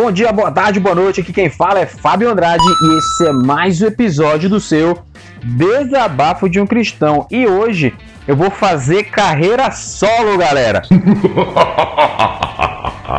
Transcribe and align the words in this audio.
Bom 0.00 0.12
dia, 0.12 0.30
boa 0.30 0.52
tarde, 0.52 0.78
boa 0.78 0.94
noite. 0.94 1.20
Aqui 1.20 1.32
quem 1.32 1.50
fala 1.50 1.80
é 1.80 1.86
Fábio 1.86 2.30
Andrade 2.30 2.62
e 2.62 2.98
esse 2.98 3.26
é 3.26 3.32
mais 3.32 3.82
um 3.82 3.86
episódio 3.88 4.48
do 4.48 4.60
seu 4.60 4.96
Desabafo 5.42 6.48
de 6.48 6.60
um 6.60 6.66
Cristão. 6.68 7.26
E 7.28 7.48
hoje 7.48 7.92
eu 8.24 8.36
vou 8.36 8.48
fazer 8.48 9.10
carreira 9.10 9.72
solo, 9.72 10.38
galera. 10.38 10.82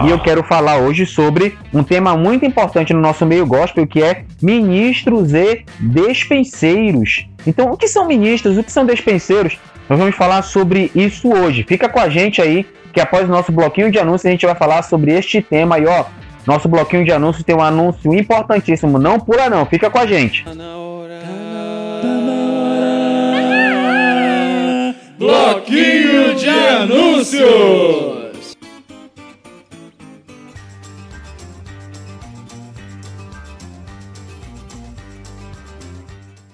e 0.05 0.09
eu 0.09 0.17
quero 0.19 0.41
falar 0.41 0.77
hoje 0.77 1.05
sobre 1.05 1.57
um 1.73 1.83
tema 1.83 2.15
muito 2.15 2.45
importante 2.45 2.93
no 2.93 3.01
nosso 3.01 3.25
meio 3.25 3.45
gospel, 3.45 3.85
que 3.85 4.01
é 4.01 4.23
ministros 4.41 5.33
e 5.33 5.65
despenseiros. 5.81 7.27
Então, 7.45 7.73
o 7.73 7.75
que 7.75 7.89
são 7.89 8.07
ministros? 8.07 8.57
O 8.57 8.63
que 8.63 8.71
são 8.71 8.85
despenseiros? 8.85 9.57
Nós 9.89 9.99
vamos 9.99 10.15
falar 10.15 10.43
sobre 10.43 10.89
isso 10.95 11.29
hoje. 11.29 11.65
Fica 11.67 11.89
com 11.89 11.99
a 11.99 12.07
gente 12.07 12.41
aí, 12.41 12.65
que 12.93 13.01
após 13.01 13.27
o 13.27 13.31
nosso 13.31 13.51
bloquinho 13.51 13.91
de 13.91 13.99
anúncios 13.99 14.27
a 14.27 14.31
gente 14.31 14.45
vai 14.45 14.55
falar 14.55 14.81
sobre 14.83 15.11
este 15.11 15.41
tema 15.41 15.75
aí, 15.75 15.85
ó. 15.85 16.05
Nosso 16.49 16.67
bloquinho 16.67 17.05
de 17.05 17.11
anúncios 17.11 17.43
tem 17.43 17.55
um 17.55 17.61
anúncio 17.61 18.11
importantíssimo. 18.11 18.97
Não 18.97 19.19
pula 19.19 19.51
não, 19.51 19.67
fica 19.67 19.87
com 19.87 19.99
a 19.99 20.07
gente. 20.07 20.43
Tá 20.43 20.55
na 20.55 20.77
hora, 20.77 21.21
tá 22.01 22.07
na 22.07 22.31
hora. 24.81 24.95
Bloquinho 25.19 26.33
de 26.33 26.49
anúncios. 26.49 28.17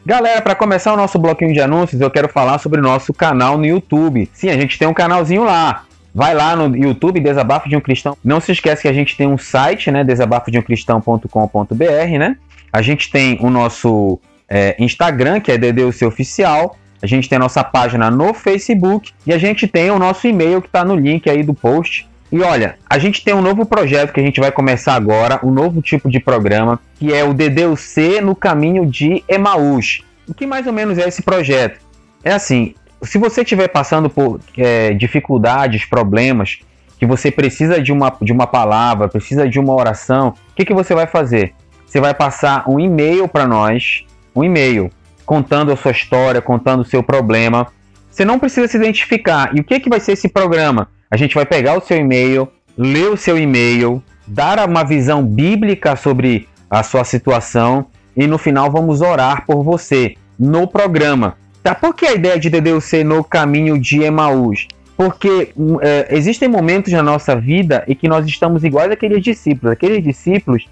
Galera, 0.06 0.42
para 0.42 0.56
começar 0.56 0.94
o 0.94 0.98
nosso 0.98 1.18
bloquinho 1.18 1.54
de 1.54 1.62
anúncios, 1.62 2.02
eu 2.02 2.12
quero 2.12 2.28
falar 2.28 2.58
sobre 2.58 2.82
o 2.82 2.84
nosso 2.84 3.14
canal 3.14 3.58
no 3.58 3.66
YouTube. 3.66 4.30
Sim, 4.34 4.50
a 4.50 4.58
gente 4.58 4.78
tem 4.78 4.90
um 4.90 4.94
canalzinho 4.94 5.46
lá. 5.46 5.86
Vai 6.16 6.34
lá 6.34 6.56
no 6.56 6.74
YouTube, 6.78 7.20
Desabafo 7.20 7.68
de 7.68 7.76
um 7.76 7.82
Cristão. 7.82 8.18
Não 8.24 8.40
se 8.40 8.54
esquece 8.54 8.84
que 8.84 8.88
a 8.88 8.94
gente 8.94 9.18
tem 9.18 9.28
um 9.28 9.38
site, 9.38 9.92
né? 9.92 10.02
desabafodeumcristão.com.br, 10.02 12.18
né? 12.18 12.38
A 12.72 12.82
gente 12.82 13.12
tem 13.12 13.38
o 13.42 13.50
nosso 13.50 14.18
é, 14.48 14.78
Instagram, 14.80 15.42
que 15.42 15.52
é 15.52 15.58
DDUC 15.58 16.06
Oficial. 16.06 16.78
A 17.02 17.06
gente 17.06 17.28
tem 17.28 17.36
a 17.36 17.40
nossa 17.40 17.66
página 17.66 18.10
no 18.10 18.34
Facebook. 18.34 19.12
E 19.28 19.34
a 19.34 19.38
gente 19.38 19.68
tem 19.68 19.92
o 19.92 20.00
nosso 20.00 20.26
e-mail 20.26 20.62
que 20.62 20.68
está 20.68 20.86
no 20.86 20.96
link 20.96 21.30
aí 21.30 21.44
do 21.44 21.54
post. 21.54 22.08
E 22.32 22.40
olha, 22.40 22.78
a 22.90 22.98
gente 22.98 23.22
tem 23.22 23.34
um 23.34 23.42
novo 23.42 23.66
projeto 23.66 24.14
que 24.14 24.22
a 24.22 24.24
gente 24.24 24.40
vai 24.40 24.54
começar 24.54 24.94
agora, 24.94 25.42
um 25.44 25.52
novo 25.52 25.82
tipo 25.82 26.10
de 26.10 26.22
programa, 26.22 26.80
que 26.98 27.14
é 27.14 27.26
o 27.26 27.34
DDUC 27.34 28.22
no 28.22 28.34
caminho 28.34 28.86
de 28.86 29.22
Emaús. 29.28 30.02
O 30.26 30.34
que 30.34 30.48
mais 30.48 30.66
ou 30.66 30.72
menos 30.72 30.98
é 30.98 31.10
esse 31.10 31.22
projeto? 31.22 31.82
É 32.24 32.32
assim, 32.32 32.74
se 33.04 33.18
você 33.18 33.42
estiver 33.42 33.68
passando 33.68 34.10
por 34.10 34.40
é, 34.58 34.94
dificuldades, 34.94 35.86
problemas, 35.86 36.60
que 36.98 37.06
você 37.06 37.30
precisa 37.30 37.82
de 37.82 37.92
uma, 37.92 38.16
de 38.22 38.32
uma 38.32 38.48
palavra, 38.48 39.08
precisa 39.08 39.48
de 39.48 39.60
uma 39.60 39.74
oração, 39.74 40.30
o 40.52 40.56
que, 40.56 40.66
que 40.66 40.74
você 40.74 40.96
vai 40.96 41.08
fazer? 41.08 41.54
Você 41.86 42.00
vai 42.00 42.14
passar 42.14 42.70
um 42.70 42.80
e-mail 42.80 43.28
para 43.28 43.48
nós, 43.48 44.06
um 44.36 44.44
e-mail, 44.44 44.90
contando 45.26 45.72
a 45.72 45.78
sua 45.78 45.92
história, 45.92 46.42
contando 46.42 46.82
o 46.82 46.86
seu 46.86 47.04
problema. 47.04 47.68
Você 48.10 48.24
não 48.24 48.40
precisa 48.40 48.68
se 48.68 48.78
identificar. 48.78 49.56
E 49.56 49.60
o 49.60 49.64
que, 49.64 49.80
que 49.80 49.90
vai 49.90 50.00
ser 50.00 50.14
esse 50.14 50.30
programa? 50.30 50.90
A 51.10 51.18
gente 51.18 51.36
vai 51.36 51.46
pegar 51.46 51.78
o 51.78 51.82
seu 51.82 51.98
e-mail, 51.98 52.48
ler 52.78 53.10
o 53.10 53.18
seu 53.18 53.38
e-mail, 53.38 54.02
dar 54.28 54.68
uma 54.68 54.84
visão 54.84 55.24
bíblica 55.24 55.96
sobre 55.96 56.48
a 56.70 56.84
sua 56.84 57.04
situação 57.04 57.88
e 58.16 58.26
no 58.28 58.38
final 58.38 58.72
vamos 58.72 59.02
orar 59.02 59.46
por 59.46 59.64
você 59.64 60.16
no 60.40 60.68
programa. 60.68 61.38
Tá? 61.66 61.74
Por 61.74 61.96
que 61.96 62.06
a 62.06 62.14
ideia 62.14 62.38
de 62.38 62.48
DDUC 62.48 63.04
no 63.04 63.24
caminho 63.24 63.80
de 63.80 64.04
Emaús? 64.04 64.68
Porque 64.96 65.52
hum, 65.58 65.80
é, 65.82 66.06
existem 66.12 66.48
momentos 66.48 66.94
na 66.94 67.02
nossa 67.02 67.36
vida 67.36 67.84
em 67.88 67.96
que 67.96 68.08
nós 68.08 68.24
estamos 68.28 68.64
iguais 68.64 68.92
àqueles 68.92 69.24
discípulos. 69.24 69.72
Aqueles 69.74 70.04
discípulos, 70.04 70.68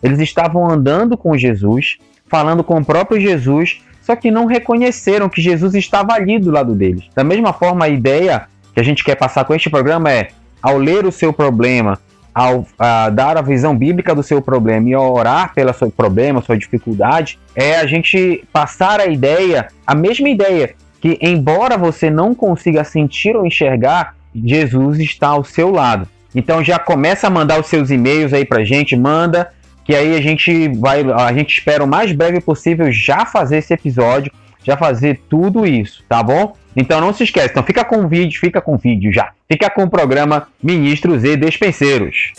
eles 0.00 0.20
estavam 0.20 0.70
andando 0.70 1.18
com 1.18 1.36
Jesus, 1.36 1.98
falando 2.28 2.62
com 2.62 2.78
o 2.78 2.84
próprio 2.84 3.20
Jesus, 3.20 3.80
só 4.00 4.14
que 4.14 4.30
não 4.30 4.46
reconheceram 4.46 5.28
que 5.28 5.42
Jesus 5.42 5.74
estava 5.74 6.12
ali 6.12 6.38
do 6.38 6.52
lado 6.52 6.76
deles. 6.76 7.02
Da 7.12 7.24
mesma 7.24 7.52
forma, 7.52 7.86
a 7.86 7.88
ideia 7.88 8.46
que 8.72 8.78
a 8.78 8.84
gente 8.84 9.02
quer 9.02 9.16
passar 9.16 9.44
com 9.46 9.52
este 9.52 9.68
programa 9.68 10.12
é, 10.12 10.28
ao 10.62 10.78
ler 10.78 11.06
o 11.06 11.10
seu 11.10 11.32
problema, 11.32 11.98
ao 12.36 12.66
a, 12.78 13.08
dar 13.08 13.38
a 13.38 13.40
visão 13.40 13.74
bíblica 13.74 14.14
do 14.14 14.22
seu 14.22 14.42
problema 14.42 14.90
e 14.90 14.94
orar 14.94 15.54
pelo 15.54 15.72
seu 15.72 15.90
problema, 15.90 16.42
sua 16.42 16.58
dificuldade, 16.58 17.38
é 17.54 17.76
a 17.76 17.86
gente 17.86 18.44
passar 18.52 19.00
a 19.00 19.06
ideia, 19.06 19.68
a 19.86 19.94
mesma 19.94 20.28
ideia, 20.28 20.74
que 21.00 21.18
embora 21.22 21.78
você 21.78 22.10
não 22.10 22.34
consiga 22.34 22.84
sentir 22.84 23.34
ou 23.34 23.46
enxergar, 23.46 24.14
Jesus 24.34 24.98
está 24.98 25.28
ao 25.28 25.44
seu 25.44 25.70
lado. 25.70 26.06
Então 26.34 26.62
já 26.62 26.78
começa 26.78 27.26
a 27.26 27.30
mandar 27.30 27.58
os 27.58 27.68
seus 27.68 27.90
e-mails 27.90 28.34
aí 28.34 28.44
pra 28.44 28.62
gente, 28.62 28.94
manda, 28.94 29.50
que 29.82 29.94
aí 29.94 30.14
a 30.14 30.20
gente 30.20 30.68
vai, 30.76 31.10
a 31.10 31.32
gente 31.32 31.56
espera 31.56 31.82
o 31.82 31.88
mais 31.88 32.12
breve 32.12 32.42
possível 32.42 32.92
já 32.92 33.24
fazer 33.24 33.58
esse 33.58 33.72
episódio, 33.72 34.30
já 34.62 34.76
fazer 34.76 35.22
tudo 35.30 35.64
isso, 35.64 36.04
tá 36.06 36.22
bom? 36.22 36.52
Então 36.76 37.00
não 37.00 37.14
se 37.14 37.24
esquece, 37.24 37.48
então 37.50 37.62
fica 37.62 37.82
com 37.82 38.04
o 38.04 38.08
vídeo, 38.08 38.38
fica 38.38 38.60
com 38.60 38.74
o 38.74 38.78
vídeo 38.78 39.10
já. 39.10 39.32
Fica 39.48 39.70
com 39.70 39.84
o 39.84 39.90
programa 39.90 40.46
Ministros 40.62 41.24
e 41.24 41.34
Despenseiros. 41.34 42.34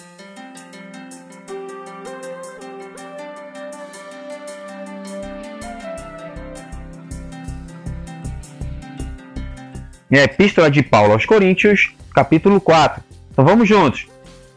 É 10.10 10.24
Epístola 10.24 10.70
de 10.70 10.84
Paulo 10.84 11.14
aos 11.14 11.26
Coríntios, 11.26 11.92
capítulo 12.14 12.62
4. 12.62 13.04
Então 13.32 13.44
vamos 13.44 13.68
juntos. 13.68 14.08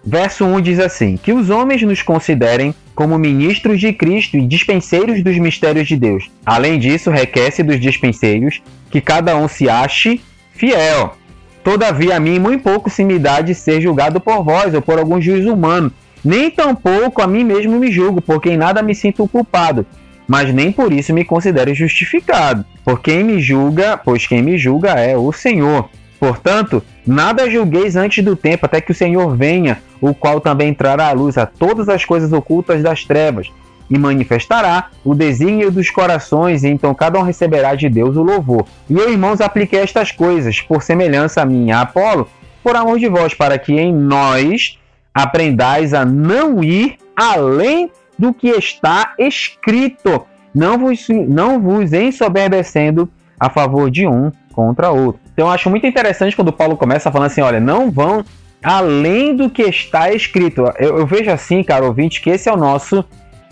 Verso 0.05 0.45
1 0.45 0.61
diz 0.61 0.79
assim: 0.79 1.17
Que 1.17 1.33
os 1.33 1.51
homens 1.51 1.83
nos 1.83 2.03
considerem 2.03 2.75
como 2.95 3.19
ministros 3.19 3.81
de 3.81 3.93
Cristo 3.93 4.37
e 4.37 4.47
dispenseiros 4.47 5.23
dos 5.23 5.37
mistérios 5.39 5.89
de 5.89 5.97
Deus. 5.97 6.31
Além 6.45 6.79
disso, 6.79 7.11
requer-se 7.11 7.63
dos 7.63 7.81
dispenseiros 7.81 8.63
que 8.91 9.01
cada 9.01 9.37
um 9.37 9.49
se 9.49 9.69
ache 9.69 10.21
fiel. 10.53 11.15
Todavia, 11.63 12.17
a 12.17 12.21
mim 12.21 12.39
muito 12.39 12.63
pouco 12.63 12.91
se 12.91 13.05
me 13.05 13.19
dá 13.19 13.41
de 13.41 13.55
ser 13.55 13.81
julgado 13.81 14.21
por 14.21 14.43
vós 14.43 14.75
ou 14.75 14.83
por 14.83 14.99
algum 14.99 15.21
juiz 15.21 15.47
humano. 15.47 15.93
Nem 16.25 16.51
tampouco 16.51 17.23
a 17.23 17.27
mim 17.27 17.45
mesmo 17.45 17.79
me 17.79 17.91
julgo, 17.91 18.21
porque 18.21 18.51
em 18.51 18.57
nada 18.57 18.83
me 18.83 18.95
sinto 18.95 19.27
culpado, 19.27 19.87
mas 20.29 20.53
nem 20.53 20.71
por 20.71 20.93
isso 20.93 21.15
me 21.15 21.25
considero 21.25 21.75
justificado. 21.75 22.65
Por 22.85 23.01
quem 23.01 23.25
me 23.25 23.41
julga, 23.41 23.97
pois 23.97 24.27
quem 24.27 24.43
me 24.43 24.59
julga 24.59 24.91
é 24.91 25.17
o 25.17 25.33
Senhor. 25.33 25.89
Portanto, 26.19 26.83
nada 27.07 27.49
julgueis 27.49 27.97
antes 27.97 28.23
do 28.23 28.37
tempo, 28.37 28.67
até 28.67 28.81
que 28.81 28.93
o 28.93 28.95
Senhor 28.95 29.35
venha, 29.35 29.81
o 30.01 30.15
qual 30.15 30.41
também 30.41 30.75
trará 30.75 31.09
à 31.09 31.13
luz 31.13 31.39
a 31.39 31.47
todas 31.47 31.89
as 31.89 32.05
coisas 32.05 32.33
ocultas 32.33 32.83
das 32.83 33.05
trevas, 33.05 33.51
e 33.91 33.99
manifestará 33.99 34.91
o 35.05 35.15
desígnio 35.15 35.71
dos 35.71 35.91
corações, 35.91 36.63
e 36.63 36.69
então 36.69 36.95
cada 36.95 37.19
um 37.19 37.23
receberá 37.23 37.75
de 37.75 37.89
Deus 37.89 38.17
o 38.17 38.23
louvor. 38.23 38.65
E 38.89 38.95
eu, 38.95 39.11
irmãos, 39.11 39.41
apliquei 39.41 39.81
estas 39.81 40.13
coisas, 40.13 40.61
por 40.61 40.83
semelhança 40.83 41.43
a 41.43 41.47
e 41.47 41.73
a 41.73 41.81
Apolo, 41.81 42.29
por 42.63 42.77
amor 42.77 42.99
de 42.99 43.09
vós, 43.09 43.35
para 43.35 43.59
que 43.59 43.73
em 43.75 43.93
nós 43.93 44.79
aprendais 45.13 45.93
a 45.93 46.05
não 46.05 46.63
ir 46.63 46.97
além 47.17 47.91
do 48.19 48.33
que 48.33 48.49
está 48.49 49.15
escrito, 49.19 50.25
não 50.55 50.79
vos, 50.79 51.07
não 51.29 51.61
vos 51.61 51.93
ensoberbecendo 51.93 53.09
a 53.39 53.49
favor 53.51 53.91
de 53.91 54.07
um 54.07 54.31
contra 54.53 54.91
outro. 54.91 55.21
Então 55.33 55.47
eu 55.47 55.51
acho 55.51 55.71
muito 55.71 55.87
interessante 55.87 56.37
quando 56.37 56.53
Paulo 56.53 56.77
começa 56.77 57.11
falando 57.11 57.27
assim, 57.29 57.41
olha, 57.41 57.59
não 57.59 57.91
vão 57.91 58.25
além 58.63 59.35
do 59.35 59.49
que 59.49 59.63
está 59.63 60.13
escrito. 60.13 60.65
Eu, 60.79 60.99
eu 60.99 61.07
vejo 61.07 61.31
assim, 61.31 61.63
cara, 61.63 61.85
ouvinte, 61.85 62.21
que 62.21 62.31
esse 62.31 62.49
é 62.49 62.53
o 62.53 62.57
nosso 62.57 63.05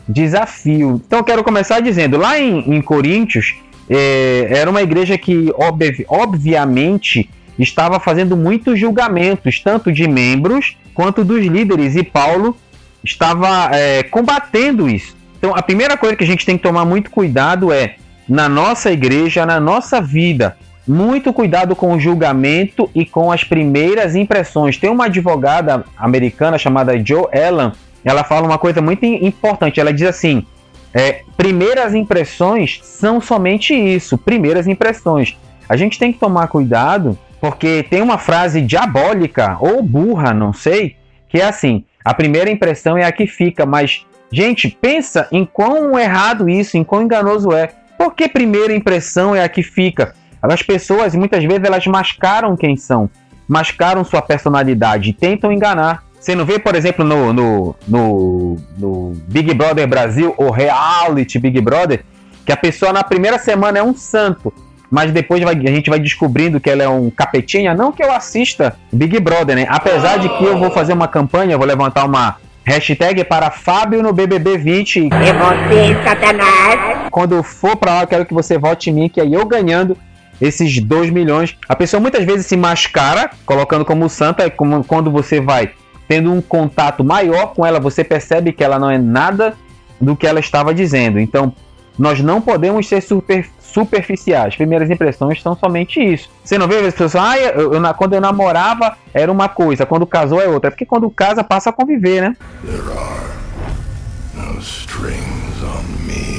desafio. 0.09 1.01
Então 1.07 1.23
quero 1.23 1.45
começar 1.45 1.81
dizendo, 1.81 2.17
lá 2.17 2.39
em, 2.39 2.75
em 2.75 2.81
Coríntios, 2.81 3.57
é, 3.89 4.49
era 4.51 4.71
uma 4.71 4.83
igreja 4.83 5.19
que 5.19 5.53
ob, 5.57 6.07
obviamente 6.09 7.29
estava 7.59 7.99
fazendo 7.99 8.37
muitos 8.37 8.79
julgamentos, 8.79 9.61
tanto 9.61 9.93
de 9.93 10.07
membros 10.09 10.77
quanto 10.95 11.25
dos 11.25 11.45
líderes, 11.45 11.97
e 11.97 12.03
Paulo 12.03 12.57
estava 13.05 13.71
é, 13.75 14.03
combatendo 14.03 14.89
isso. 14.89 15.17
Então 15.39 15.55
a 15.55 15.63
primeira 15.63 15.97
coisa 15.97 16.17
que 16.17 16.25
a 16.25 16.27
gente 16.27 16.45
tem 16.45 16.57
que 16.57 16.63
tomar 16.63 16.85
muito 16.85 17.11
cuidado 17.11 17.73
é, 17.73 17.97
na 18.29 18.49
nossa 18.49 18.91
igreja, 18.91 19.47
na 19.47 19.61
nossa 19.61 20.01
vida, 20.01 20.57
muito 20.87 21.33
cuidado 21.33 21.77
com 21.77 21.95
o 21.95 22.01
julgamento 22.01 22.91
e 22.95 23.05
com 23.05 23.31
as 23.31 23.45
primeiras 23.45 24.17
impressões. 24.17 24.77
Tem 24.77 24.91
uma 24.91 25.05
advogada 25.05 25.85
americana 25.97 26.59
chamada 26.59 26.99
Joe 27.05 27.27
Allen, 27.33 27.73
ela 28.05 28.25
fala 28.25 28.47
uma 28.47 28.59
coisa 28.59 28.81
muito 28.81 29.05
importante. 29.05 29.81
Ela 29.81 29.93
diz 29.93 30.09
assim: 30.09 30.47
é, 30.95 31.23
primeiras 31.37 31.95
impressões 31.95 32.81
são 32.83 33.21
somente 33.21 33.75
isso, 33.75 34.17
primeiras 34.17 34.67
impressões. 34.67 35.37
A 35.69 35.77
gente 35.77 35.99
tem 35.99 36.13
que 36.13 36.19
tomar 36.19 36.49
cuidado 36.49 37.19
porque 37.41 37.85
tem 37.89 38.03
uma 38.03 38.19
frase 38.19 38.61
diabólica 38.61 39.57
ou 39.61 39.83
burra, 39.83 40.33
não 40.33 40.53
sei, 40.53 40.97
que 41.29 41.39
é 41.39 41.45
assim: 41.45 41.85
a 42.05 42.15
primeira 42.15 42.51
impressão 42.51 42.97
é 42.97 43.05
a 43.05 43.13
que 43.13 43.27
fica, 43.27 43.67
mas 43.67 44.05
gente, 44.31 44.69
pensa 44.69 45.29
em 45.31 45.45
quão 45.45 45.99
errado 45.99 46.49
isso, 46.49 46.77
em 46.77 46.85
quão 46.85 47.03
enganoso 47.03 47.53
é. 47.53 47.71
Por 47.97 48.15
que 48.15 48.29
primeira 48.29 48.75
impressão 48.75 49.35
é 49.35 49.43
a 49.43 49.49
que 49.49 49.63
fica? 49.63 50.15
As 50.41 50.63
pessoas, 50.63 51.15
muitas 51.15 51.43
vezes, 51.45 51.65
elas 51.65 51.87
mascaram 51.87 52.57
quem 52.57 52.77
são, 52.77 53.11
mascaram 53.47 54.05
sua 54.05 54.23
personalidade, 54.23 55.13
tentam 55.13 55.53
enganar. 55.53 56.05
Você 56.21 56.35
não 56.35 56.45
vê, 56.45 56.59
por 56.59 56.75
exemplo, 56.75 57.05
no, 57.05 57.33
no, 57.33 57.77
no, 57.87 58.57
no 58.77 59.13
Big 59.29 59.55
Brother 59.55 59.87
Brasil, 59.87 60.35
ou 60.37 60.51
Reality 60.51 61.39
Big 61.39 61.61
Brother, 61.61 62.05
que 62.45 62.53
a 62.53 62.57
pessoa 62.57 62.93
na 62.93 63.05
primeira 63.05 63.39
semana 63.39 63.79
é 63.79 63.83
um 63.83 63.95
santo, 63.95 64.53
mas 64.91 65.13
depois 65.13 65.43
vai, 65.43 65.55
a 65.55 65.71
gente 65.71 65.91
vai 65.91 65.99
descobrindo 65.99 66.59
que 66.59 66.69
ela 66.69 66.83
é 66.83 66.89
um 66.89 67.11
capetinha. 67.11 67.75
Não 67.75 67.93
que 67.93 68.03
eu 68.03 68.11
assista 68.11 68.77
Big 68.93 69.21
Brother, 69.21 69.55
né? 69.55 69.67
Apesar 69.69 70.19
de 70.19 70.29
que 70.29 70.45
eu 70.45 70.59
vou 70.59 70.71
fazer 70.71 70.93
uma 70.93 71.07
campanha, 71.07 71.59
vou 71.59 71.67
levantar 71.67 72.05
uma 72.05 72.37
hashtag 72.65 73.25
para 73.25 73.51
Fábio 73.51 74.03
no 74.03 74.13
BBB 74.13 74.59
20. 74.59 75.09
É 75.13 75.33
você, 75.33 76.03
Satanás! 76.05 77.09
Quando 77.11 77.43
for 77.43 77.77
pra 77.77 77.95
lá, 77.95 78.03
eu 78.03 78.07
quero 78.07 78.27
que 78.27 78.35
você 78.35 78.59
vote 78.59 78.91
em 78.91 78.93
mim, 78.93 79.09
que 79.09 79.21
aí 79.21 79.33
eu 79.33 79.47
ganhando 79.47 79.97
esses 80.41 80.79
2 80.81 81.11
milhões. 81.11 81.57
A 81.69 81.75
pessoa 81.75 82.01
muitas 82.01 82.25
vezes 82.25 82.47
se 82.47 82.57
mascara, 82.57 83.31
colocando 83.45 83.85
como 83.85 84.09
santa, 84.09 84.51
como 84.51 84.85
quando 84.85 85.11
você 85.11 85.41
vai 85.41 85.71
tendo 86.09 86.33
um 86.33 86.41
contato 86.41 87.05
maior 87.05 87.49
com 87.49 87.65
ela, 87.65 87.79
você 87.79 88.03
percebe 88.03 88.53
que 88.53 88.65
ela 88.65 88.79
não 88.79 88.91
é 88.91 88.97
nada 88.97 89.55
do 90.01 90.17
que 90.17 90.27
ela 90.27 90.41
estava 90.41 90.73
dizendo. 90.75 91.21
Então, 91.21 91.53
nós 91.99 92.21
não 92.21 92.41
podemos 92.41 92.89
ser 92.89 93.03
super, 93.03 93.47
superficiais. 93.61 94.57
Primeiras 94.57 94.89
impressões 94.89 95.43
são 95.43 95.55
somente 95.55 96.01
isso. 96.01 96.31
Você 96.43 96.57
não 96.57 96.67
vê 96.67 96.79
as 96.79 96.95
pessoas, 96.95 97.17
ah, 97.17 97.39
eu, 97.39 97.75
eu, 97.75 97.95
quando 97.95 98.15
eu 98.15 98.21
namorava 98.21 98.97
era 99.13 99.31
uma 99.31 99.49
coisa, 99.49 99.85
quando 99.85 100.07
casou 100.07 100.41
é 100.41 100.49
outra. 100.49 100.69
É 100.69 100.71
porque 100.71 100.87
quando 100.87 101.11
casa 101.11 101.45
passa 101.45 101.71
a 101.71 101.73
conviver, 101.73 102.23
né? 102.23 102.37
There 102.65 102.79
are 102.79 104.53
no 104.55 104.61
strings 104.61 105.63
on 105.63 105.83
me. 106.07 106.39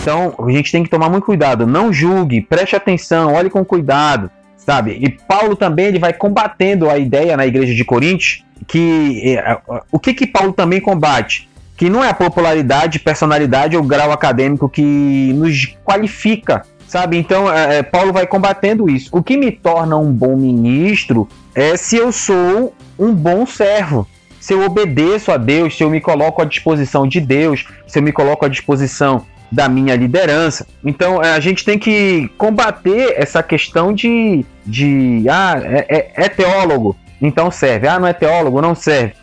Então, 0.00 0.34
a 0.38 0.50
gente 0.52 0.70
tem 0.70 0.84
que 0.84 0.88
tomar 0.88 1.10
muito 1.10 1.24
cuidado. 1.24 1.66
Não 1.66 1.92
julgue, 1.92 2.40
preste 2.40 2.76
atenção, 2.76 3.34
olhe 3.34 3.50
com 3.50 3.64
cuidado, 3.64 4.30
sabe? 4.66 4.98
E 5.00 5.08
Paulo 5.08 5.54
também 5.54 5.86
ele 5.86 5.98
vai 5.98 6.12
combatendo 6.12 6.90
a 6.90 6.98
ideia 6.98 7.36
na 7.36 7.46
igreja 7.46 7.72
de 7.72 7.84
Coríntios 7.84 8.44
que 8.66 9.36
é, 9.38 9.58
o 9.92 9.98
que 9.98 10.12
que 10.12 10.26
Paulo 10.26 10.52
também 10.52 10.80
combate? 10.80 11.48
Que 11.76 11.88
não 11.88 12.02
é 12.02 12.10
a 12.10 12.14
popularidade, 12.14 12.98
personalidade 12.98 13.76
ou 13.76 13.82
grau 13.82 14.10
acadêmico 14.10 14.68
que 14.68 15.32
nos 15.34 15.76
qualifica, 15.84 16.62
sabe? 16.88 17.18
Então, 17.18 17.52
é, 17.52 17.78
é, 17.78 17.82
Paulo 17.82 18.12
vai 18.12 18.26
combatendo 18.26 18.88
isso. 18.88 19.10
O 19.12 19.22
que 19.22 19.36
me 19.36 19.52
torna 19.52 19.96
um 19.96 20.10
bom 20.10 20.36
ministro 20.36 21.28
é 21.54 21.76
se 21.76 21.96
eu 21.96 22.10
sou 22.10 22.74
um 22.98 23.14
bom 23.14 23.46
servo, 23.46 24.06
se 24.40 24.54
eu 24.54 24.62
obedeço 24.62 25.30
a 25.30 25.36
Deus, 25.36 25.76
se 25.76 25.84
eu 25.84 25.90
me 25.90 26.00
coloco 26.00 26.40
à 26.40 26.44
disposição 26.44 27.06
de 27.06 27.20
Deus, 27.20 27.66
se 27.86 27.98
eu 27.98 28.02
me 28.02 28.12
coloco 28.12 28.44
à 28.46 28.48
disposição 28.48 29.26
da 29.50 29.68
minha 29.68 29.94
liderança. 29.94 30.66
Então 30.84 31.22
é, 31.22 31.32
a 31.32 31.40
gente 31.40 31.64
tem 31.64 31.78
que 31.78 32.30
combater 32.36 33.14
essa 33.16 33.42
questão 33.42 33.92
de, 33.92 34.44
de 34.64 35.24
ah, 35.28 35.60
é, 35.62 35.86
é, 35.88 36.12
é 36.24 36.28
teólogo, 36.28 36.96
então 37.20 37.50
serve. 37.50 37.88
Ah, 37.88 37.98
não 37.98 38.08
é 38.08 38.12
teólogo, 38.12 38.60
não 38.60 38.74
serve. 38.74 39.14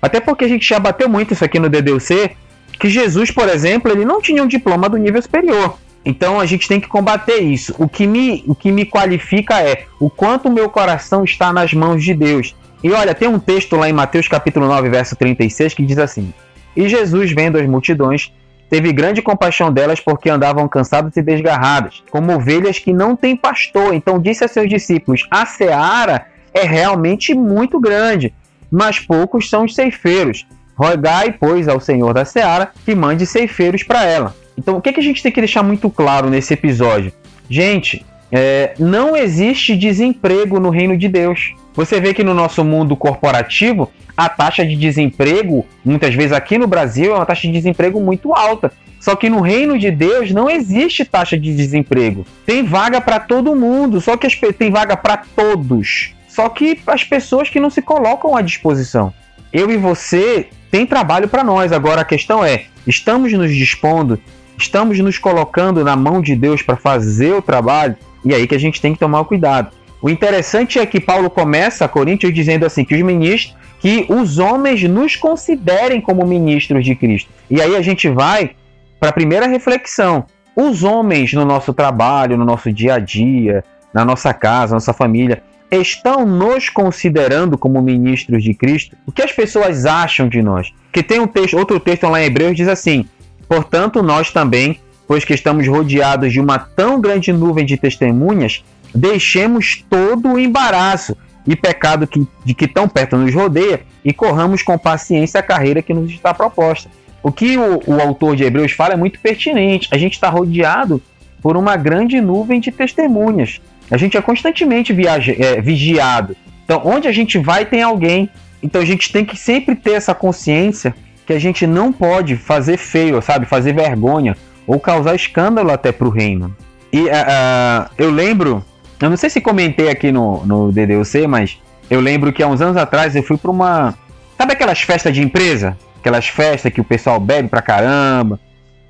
Até 0.00 0.20
porque 0.20 0.44
a 0.44 0.48
gente 0.48 0.68
já 0.68 0.78
bateu 0.78 1.08
muito 1.08 1.32
isso 1.32 1.44
aqui 1.44 1.58
no 1.58 1.68
DDC, 1.68 2.32
que 2.78 2.88
Jesus, 2.88 3.30
por 3.30 3.48
exemplo, 3.48 3.92
ele 3.92 4.04
não 4.04 4.20
tinha 4.20 4.42
um 4.42 4.48
diploma 4.48 4.88
do 4.88 4.96
nível 4.96 5.22
superior. 5.22 5.78
Então 6.04 6.40
a 6.40 6.46
gente 6.46 6.66
tem 6.66 6.80
que 6.80 6.88
combater 6.88 7.38
isso. 7.38 7.74
O 7.78 7.88
que 7.88 8.06
me, 8.06 8.42
o 8.46 8.54
que 8.54 8.72
me 8.72 8.84
qualifica 8.84 9.60
é 9.60 9.84
o 10.00 10.10
quanto 10.10 10.50
meu 10.50 10.68
coração 10.68 11.22
está 11.22 11.52
nas 11.52 11.72
mãos 11.72 12.02
de 12.02 12.12
Deus. 12.12 12.56
E 12.82 12.90
olha, 12.90 13.14
tem 13.14 13.28
um 13.28 13.38
texto 13.38 13.76
lá 13.76 13.88
em 13.88 13.92
Mateus 13.92 14.26
capítulo 14.26 14.66
9, 14.66 14.88
verso 14.88 15.14
36, 15.14 15.74
que 15.74 15.84
diz 15.84 15.98
assim: 15.98 16.34
E 16.74 16.88
Jesus, 16.88 17.30
vendo 17.30 17.56
as 17.56 17.66
multidões, 17.66 18.32
teve 18.72 18.90
grande 18.90 19.20
compaixão 19.20 19.70
delas 19.70 20.00
porque 20.00 20.30
andavam 20.30 20.66
cansadas 20.66 21.14
e 21.18 21.20
desgarradas, 21.20 22.02
como 22.10 22.32
ovelhas 22.32 22.78
que 22.78 22.90
não 22.90 23.14
têm 23.14 23.36
pastor. 23.36 23.92
Então 23.92 24.18
disse 24.18 24.44
a 24.44 24.48
seus 24.48 24.66
discípulos: 24.66 25.28
A 25.30 25.44
seara 25.44 26.24
é 26.54 26.62
realmente 26.62 27.34
muito 27.34 27.78
grande, 27.78 28.32
mas 28.70 28.98
poucos 28.98 29.50
são 29.50 29.64
os 29.64 29.74
ceifeiros. 29.74 30.46
Rogai, 30.74 31.36
pois, 31.38 31.68
ao 31.68 31.80
Senhor 31.80 32.14
da 32.14 32.24
Seara 32.24 32.72
que 32.82 32.94
mande 32.94 33.26
ceifeiros 33.26 33.82
para 33.82 34.04
ela. 34.04 34.34
Então, 34.56 34.78
o 34.78 34.80
que, 34.80 34.94
que 34.94 35.00
a 35.00 35.02
gente 35.02 35.22
tem 35.22 35.30
que 35.30 35.42
deixar 35.42 35.62
muito 35.62 35.90
claro 35.90 36.30
nesse 36.30 36.54
episódio? 36.54 37.12
Gente, 37.50 38.06
é, 38.32 38.72
não 38.78 39.14
existe 39.14 39.76
desemprego 39.76 40.58
no 40.58 40.70
reino 40.70 40.96
de 40.96 41.06
Deus. 41.06 41.52
Você 41.74 42.00
vê 42.00 42.14
que 42.14 42.24
no 42.24 42.32
nosso 42.32 42.64
mundo 42.64 42.96
corporativo, 42.96 43.92
a 44.16 44.26
taxa 44.26 44.64
de 44.64 44.74
desemprego, 44.74 45.66
muitas 45.84 46.14
vezes 46.14 46.32
aqui 46.32 46.56
no 46.56 46.66
Brasil, 46.66 47.12
é 47.12 47.16
uma 47.16 47.26
taxa 47.26 47.46
de 47.46 47.52
desemprego 47.52 48.00
muito 48.00 48.32
alta. 48.34 48.72
Só 48.98 49.14
que 49.16 49.28
no 49.28 49.40
reino 49.40 49.78
de 49.78 49.90
Deus 49.90 50.30
não 50.30 50.48
existe 50.48 51.04
taxa 51.04 51.36
de 51.36 51.54
desemprego. 51.54 52.24
Tem 52.46 52.62
vaga 52.62 53.00
para 53.00 53.20
todo 53.20 53.54
mundo, 53.54 54.00
só 54.00 54.16
que 54.16 54.28
tem 54.52 54.70
vaga 54.70 54.96
para 54.96 55.18
todos. 55.18 56.14
Só 56.26 56.48
que 56.48 56.80
as 56.86 57.04
pessoas 57.04 57.50
que 57.50 57.60
não 57.60 57.68
se 57.68 57.82
colocam 57.82 58.34
à 58.34 58.40
disposição. 58.40 59.12
Eu 59.52 59.70
e 59.70 59.76
você 59.76 60.48
tem 60.70 60.86
trabalho 60.86 61.28
para 61.28 61.44
nós. 61.44 61.72
Agora 61.72 62.00
a 62.00 62.04
questão 62.06 62.42
é: 62.42 62.64
estamos 62.86 63.32
nos 63.32 63.54
dispondo, 63.54 64.18
estamos 64.56 64.98
nos 65.00 65.18
colocando 65.18 65.84
na 65.84 65.96
mão 65.96 66.22
de 66.22 66.34
Deus 66.34 66.62
para 66.62 66.76
fazer 66.76 67.34
o 67.34 67.42
trabalho? 67.42 67.96
E 68.24 68.34
aí 68.34 68.46
que 68.46 68.54
a 68.54 68.58
gente 68.58 68.80
tem 68.80 68.92
que 68.92 68.98
tomar 68.98 69.24
cuidado. 69.24 69.72
O 70.00 70.10
interessante 70.10 70.78
é 70.78 70.86
que 70.86 71.00
Paulo 71.00 71.30
começa 71.30 71.84
a 71.84 71.88
Coríntios 71.88 72.34
dizendo 72.34 72.66
assim 72.66 72.84
que 72.84 72.94
os 72.94 73.02
ministros, 73.02 73.56
que 73.78 74.06
os 74.08 74.38
homens 74.38 74.82
nos 74.82 75.16
considerem 75.16 76.00
como 76.00 76.26
ministros 76.26 76.84
de 76.84 76.94
Cristo. 76.94 77.30
E 77.48 77.60
aí 77.60 77.76
a 77.76 77.82
gente 77.82 78.08
vai 78.08 78.50
para 78.98 79.10
a 79.10 79.12
primeira 79.12 79.46
reflexão. 79.46 80.24
Os 80.56 80.82
homens 80.82 81.32
no 81.32 81.44
nosso 81.44 81.72
trabalho, 81.72 82.36
no 82.36 82.44
nosso 82.44 82.72
dia 82.72 82.94
a 82.94 82.98
dia, 82.98 83.64
na 83.94 84.04
nossa 84.04 84.34
casa, 84.34 84.72
na 84.72 84.76
nossa 84.76 84.92
família, 84.92 85.42
estão 85.70 86.26
nos 86.26 86.68
considerando 86.68 87.56
como 87.56 87.80
ministros 87.80 88.42
de 88.42 88.54
Cristo? 88.54 88.96
O 89.06 89.12
que 89.12 89.22
as 89.22 89.32
pessoas 89.32 89.86
acham 89.86 90.28
de 90.28 90.42
nós? 90.42 90.72
Que 90.92 91.02
tem 91.02 91.20
um 91.20 91.26
texto, 91.26 91.56
outro 91.56 91.80
texto 91.80 92.06
lá 92.08 92.20
em 92.20 92.26
Hebreus 92.26 92.56
diz 92.56 92.68
assim: 92.68 93.06
Portanto, 93.48 94.02
nós 94.02 94.30
também, 94.30 94.78
pois 95.12 95.26
que 95.26 95.34
estamos 95.34 95.68
rodeados 95.68 96.32
de 96.32 96.40
uma 96.40 96.58
tão 96.58 96.98
grande 96.98 97.34
nuvem 97.34 97.66
de 97.66 97.76
testemunhas, 97.76 98.64
deixemos 98.94 99.84
todo 99.90 100.32
o 100.32 100.38
embaraço 100.38 101.14
e 101.46 101.54
pecado 101.54 102.06
que, 102.06 102.26
de 102.42 102.54
que 102.54 102.66
tão 102.66 102.88
perto 102.88 103.18
nos 103.18 103.34
rodeia 103.34 103.82
e 104.02 104.10
corramos 104.10 104.62
com 104.62 104.78
paciência 104.78 105.38
a 105.38 105.42
carreira 105.42 105.82
que 105.82 105.92
nos 105.92 106.10
está 106.10 106.32
proposta. 106.32 106.88
O 107.22 107.30
que 107.30 107.58
o, 107.58 107.82
o 107.86 108.00
autor 108.00 108.34
de 108.36 108.44
Hebreus 108.44 108.72
fala 108.72 108.94
é 108.94 108.96
muito 108.96 109.20
pertinente. 109.20 109.86
A 109.92 109.98
gente 109.98 110.14
está 110.14 110.30
rodeado 110.30 111.02
por 111.42 111.58
uma 111.58 111.76
grande 111.76 112.18
nuvem 112.18 112.58
de 112.58 112.72
testemunhas. 112.72 113.60
A 113.90 113.98
gente 113.98 114.16
é 114.16 114.22
constantemente 114.22 114.94
viaja, 114.94 115.36
é, 115.38 115.60
vigiado. 115.60 116.34
Então, 116.64 116.80
onde 116.86 117.06
a 117.06 117.12
gente 117.12 117.36
vai, 117.36 117.66
tem 117.66 117.82
alguém. 117.82 118.30
Então, 118.62 118.80
a 118.80 118.86
gente 118.86 119.12
tem 119.12 119.26
que 119.26 119.36
sempre 119.36 119.76
ter 119.76 119.92
essa 119.92 120.14
consciência 120.14 120.94
que 121.26 121.34
a 121.34 121.38
gente 121.38 121.66
não 121.66 121.92
pode 121.92 122.34
fazer 122.34 122.78
feio, 122.78 123.20
sabe? 123.20 123.44
Fazer 123.44 123.74
vergonha 123.74 124.34
ou 124.66 124.78
causar 124.78 125.14
escândalo 125.14 125.70
até 125.70 125.92
para 125.92 126.06
o 126.06 126.10
reino. 126.10 126.54
E 126.92 127.02
uh, 127.02 127.90
eu 127.96 128.10
lembro, 128.10 128.64
eu 129.00 129.10
não 129.10 129.16
sei 129.16 129.30
se 129.30 129.40
comentei 129.40 129.88
aqui 129.88 130.12
no, 130.12 130.44
no 130.44 130.72
DDUC, 130.72 131.26
mas 131.26 131.60
eu 131.90 132.00
lembro 132.00 132.32
que 132.32 132.42
há 132.42 132.46
uns 132.46 132.60
anos 132.60 132.76
atrás 132.76 133.16
eu 133.16 133.22
fui 133.22 133.36
para 133.36 133.50
uma. 133.50 133.94
Sabe 134.36 134.52
aquelas 134.52 134.80
festas 134.80 135.14
de 135.14 135.22
empresa? 135.22 135.76
Aquelas 135.98 136.26
festas 136.26 136.72
que 136.72 136.80
o 136.80 136.84
pessoal 136.84 137.18
bebe 137.20 137.48
pra 137.48 137.62
caramba. 137.62 138.38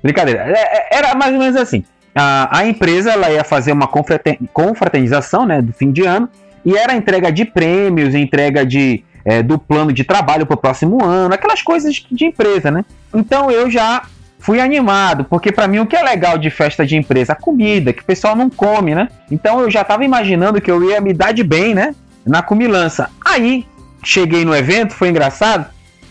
Brincadeira. 0.01 0.43
É, 0.47 0.51
é, 0.51 0.97
era 0.97 1.15
mais 1.15 1.33
ou 1.33 1.39
menos 1.39 1.55
assim 1.55 1.83
a, 2.15 2.59
a 2.59 2.65
empresa 2.65 3.11
ela 3.11 3.29
ia 3.31 3.43
fazer 3.43 3.71
uma 3.71 3.87
confraternização 3.87 5.45
né, 5.45 5.61
do 5.61 5.73
fim 5.73 5.91
de 5.91 6.03
ano 6.03 6.29
e 6.63 6.77
era 6.77 6.95
entrega 6.95 7.31
de 7.31 7.43
prêmios, 7.43 8.13
entrega 8.13 8.65
de, 8.65 9.03
é, 9.25 9.41
do 9.41 9.57
plano 9.57 9.91
de 9.91 10.03
trabalho 10.03 10.45
para 10.45 10.53
o 10.53 10.57
próximo 10.57 11.03
ano, 11.03 11.33
aquelas 11.33 11.61
coisas 11.61 12.05
de 12.09 12.25
empresa, 12.25 12.71
né? 12.71 12.85
Então 13.13 13.51
eu 13.51 13.69
já 13.69 14.03
fui 14.43 14.59
animado, 14.59 15.23
porque 15.23 15.53
para 15.53 15.69
mim 15.69 15.79
o 15.79 15.85
que 15.85 15.95
é 15.95 16.03
legal 16.03 16.37
de 16.37 16.49
festa 16.49 16.85
de 16.85 16.97
empresa? 16.97 17.31
A 17.31 17.35
comida, 17.35 17.93
que 17.93 18.01
o 18.01 18.05
pessoal 18.05 18.35
não 18.35 18.49
come, 18.49 18.93
né? 18.93 19.07
Então 19.31 19.61
eu 19.61 19.71
já 19.71 19.81
estava 19.81 20.03
imaginando 20.03 20.59
que 20.59 20.69
eu 20.69 20.83
ia 20.83 20.99
me 20.99 21.13
dar 21.13 21.31
de 21.31 21.43
bem, 21.45 21.73
né? 21.73 21.95
Na 22.27 22.41
comilança. 22.41 23.09
Aí 23.25 23.65
cheguei 24.03 24.43
no 24.43 24.53
evento, 24.53 24.93
foi 24.93 25.07
engraçado. 25.07 25.67